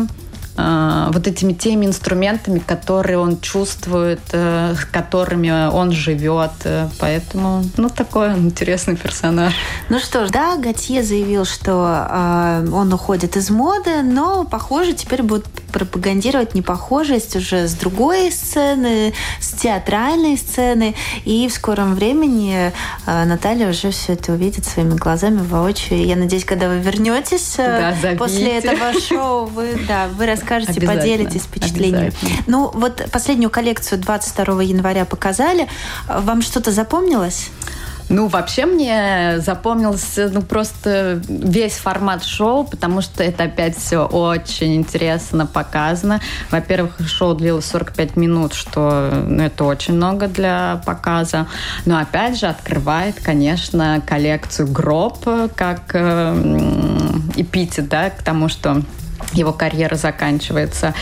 вот 0.56 1.26
этими 1.26 1.52
теми 1.52 1.86
инструментами, 1.86 2.58
которые 2.58 3.18
он 3.18 3.40
чувствует, 3.40 4.20
э, 4.32 4.74
которыми 4.92 5.68
он 5.70 5.92
живет. 5.92 6.50
Поэтому, 6.98 7.64
ну, 7.76 7.88
такой 7.88 8.36
интересный 8.36 8.96
персонаж. 8.96 9.54
Ну 9.88 9.98
что 9.98 10.26
ж, 10.26 10.30
да, 10.30 10.56
Готье 10.56 11.02
заявил, 11.02 11.44
что 11.44 12.06
э, 12.08 12.68
он 12.72 12.92
уходит 12.92 13.36
из 13.36 13.50
моды, 13.50 14.02
но, 14.02 14.44
похоже, 14.44 14.92
теперь 14.92 15.22
будут 15.22 15.46
пропагандировать 15.70 16.54
непохожесть 16.54 17.36
уже 17.36 17.66
с 17.68 17.74
другой 17.74 18.30
сцены, 18.30 19.12
с 19.40 19.52
театральной 19.52 20.36
сцены. 20.36 20.94
И 21.24 21.48
в 21.48 21.52
скором 21.52 21.94
времени 21.94 22.72
э, 23.06 23.24
Наталья 23.24 23.70
уже 23.70 23.90
все 23.90 24.14
это 24.14 24.32
увидит 24.32 24.64
своими 24.64 24.94
глазами 24.94 25.40
воочию. 25.40 26.04
Я 26.04 26.16
надеюсь, 26.16 26.44
когда 26.44 26.68
вы 26.68 26.78
вернетесь 26.78 27.54
э, 27.58 27.94
да, 28.02 28.16
после 28.16 28.58
этого 28.58 28.98
шоу, 29.00 29.46
вы, 29.46 29.78
да, 29.88 30.08
вы 30.08 30.26
расскажете, 30.26 30.80
поделитесь 30.80 31.42
впечатлениями. 31.42 32.12
Ну, 32.46 32.70
вот 32.74 33.04
последнюю 33.10 33.50
коллекцию 33.50 34.00
22 34.00 34.62
января 34.62 35.04
показали. 35.04 35.68
Вам 36.08 36.42
что-то 36.42 36.72
запомнилось? 36.72 37.50
Ну, 38.10 38.26
вообще 38.26 38.66
мне 38.66 39.36
запомнился 39.38 40.28
ну, 40.28 40.42
просто 40.42 41.22
весь 41.28 41.74
формат 41.74 42.24
шоу, 42.24 42.64
потому 42.64 43.02
что 43.02 43.22
это 43.22 43.44
опять 43.44 43.78
все 43.78 44.04
очень 44.04 44.74
интересно 44.74 45.46
показано. 45.46 46.20
Во-первых, 46.50 46.98
шоу 47.06 47.34
длилось 47.34 47.66
45 47.66 48.16
минут, 48.16 48.52
что 48.52 49.10
ну, 49.26 49.44
это 49.44 49.62
очень 49.62 49.94
много 49.94 50.26
для 50.26 50.82
показа. 50.84 51.46
Но 51.86 51.98
опять 51.98 52.36
же 52.36 52.46
открывает, 52.46 53.14
конечно, 53.22 54.02
коллекцию 54.04 54.66
гроб 54.66 55.24
как 55.54 55.92
э, 55.94 56.34
эпитет, 57.36 57.88
да, 57.88 58.10
к 58.10 58.24
тому, 58.24 58.48
что 58.48 58.82
его 59.34 59.52
карьера 59.52 59.94
заканчивается, 59.94 60.94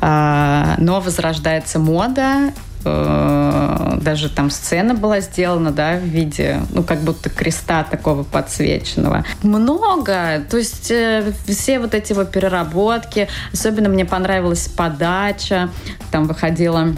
а, 0.00 0.76
но 0.78 1.00
возрождается 1.00 1.78
мода, 1.78 2.52
Э, 2.84 3.98
даже 4.00 4.28
там 4.28 4.50
сцена 4.50 4.94
была 4.94 5.20
сделана, 5.20 5.70
да, 5.70 5.96
в 5.96 6.04
виде, 6.04 6.60
ну, 6.70 6.82
как 6.82 7.00
будто 7.00 7.30
креста 7.30 7.84
такого 7.84 8.22
подсвеченного. 8.22 9.24
Много, 9.42 10.42
то 10.50 10.56
есть 10.56 10.90
э, 10.90 11.32
все 11.46 11.78
вот 11.78 11.94
эти 11.94 12.12
вот 12.12 12.30
переработки, 12.30 13.28
особенно 13.52 13.88
мне 13.88 14.04
понравилась 14.04 14.68
подача, 14.68 15.70
там 16.10 16.26
выходила 16.26 16.88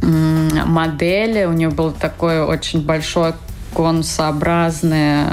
модели, 0.00 1.44
у 1.44 1.52
нее 1.52 1.70
было 1.70 1.92
такое 1.92 2.44
очень 2.44 2.82
большое 2.84 3.34
конусообразное 3.74 5.26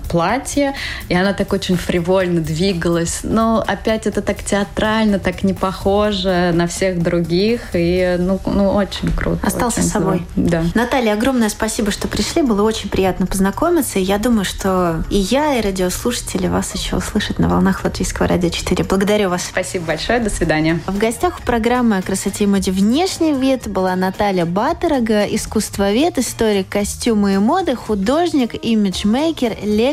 платье, 0.00 0.74
и 1.08 1.14
она 1.14 1.32
так 1.32 1.52
очень 1.52 1.76
фривольно 1.76 2.40
двигалась. 2.40 3.20
Но 3.22 3.62
опять 3.66 4.06
это 4.06 4.22
так 4.22 4.42
театрально, 4.42 5.18
так 5.18 5.42
не 5.42 5.54
похоже 5.54 6.52
на 6.54 6.66
всех 6.66 7.02
других, 7.02 7.60
и 7.72 8.16
ну, 8.18 8.40
ну 8.46 8.70
очень 8.70 9.10
круто. 9.12 9.46
Остался 9.46 9.80
очень 9.80 9.90
собой. 9.90 10.26
Да. 10.36 10.64
Наталья, 10.74 11.12
огромное 11.12 11.48
спасибо, 11.48 11.90
что 11.90 12.08
пришли, 12.08 12.42
было 12.42 12.62
очень 12.62 12.88
приятно 12.88 13.26
познакомиться, 13.26 13.98
и 13.98 14.02
я 14.02 14.18
думаю, 14.18 14.44
что 14.44 15.04
и 15.10 15.18
я, 15.18 15.54
и 15.54 15.60
радиослушатели 15.60 16.46
вас 16.46 16.74
еще 16.74 16.96
услышат 16.96 17.38
на 17.38 17.48
волнах 17.48 17.84
Латвийского 17.84 18.28
радио 18.28 18.48
4. 18.48 18.84
Благодарю 18.84 19.30
вас. 19.30 19.44
Спасибо 19.44 19.86
большое, 19.86 20.20
до 20.20 20.30
свидания. 20.30 20.80
В 20.86 20.98
гостях 20.98 21.40
программы 21.42 21.98
о 21.98 22.02
красоте 22.02 22.44
и 22.44 22.46
моде 22.46 22.70
«Внешний 22.70 23.32
вид» 23.32 23.68
была 23.68 23.96
Наталья 23.96 24.44
Батерога, 24.44 25.24
искусствовед, 25.24 26.18
историк 26.18 26.68
костюма 26.68 27.32
и 27.32 27.38
моды, 27.38 27.74
художник, 27.74 28.54
имиджмейкер, 28.54 29.56
лектор, 29.62 29.85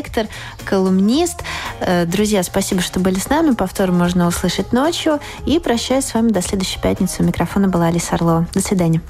колумнист. 0.64 1.42
Э, 1.80 2.06
друзья, 2.06 2.42
спасибо, 2.42 2.80
что 2.80 3.00
были 3.00 3.18
с 3.18 3.28
нами. 3.28 3.54
Повтор 3.54 3.92
можно 3.92 4.26
услышать 4.26 4.72
ночью. 4.72 5.20
И 5.46 5.58
прощаюсь 5.58 6.06
с 6.06 6.14
вами 6.14 6.30
до 6.30 6.42
следующей 6.42 6.80
пятницы. 6.80 7.22
У 7.22 7.26
микрофона 7.26 7.68
была 7.68 7.86
Алиса 7.86 8.14
Орлова. 8.14 8.46
До 8.54 8.60
свидания. 8.60 9.00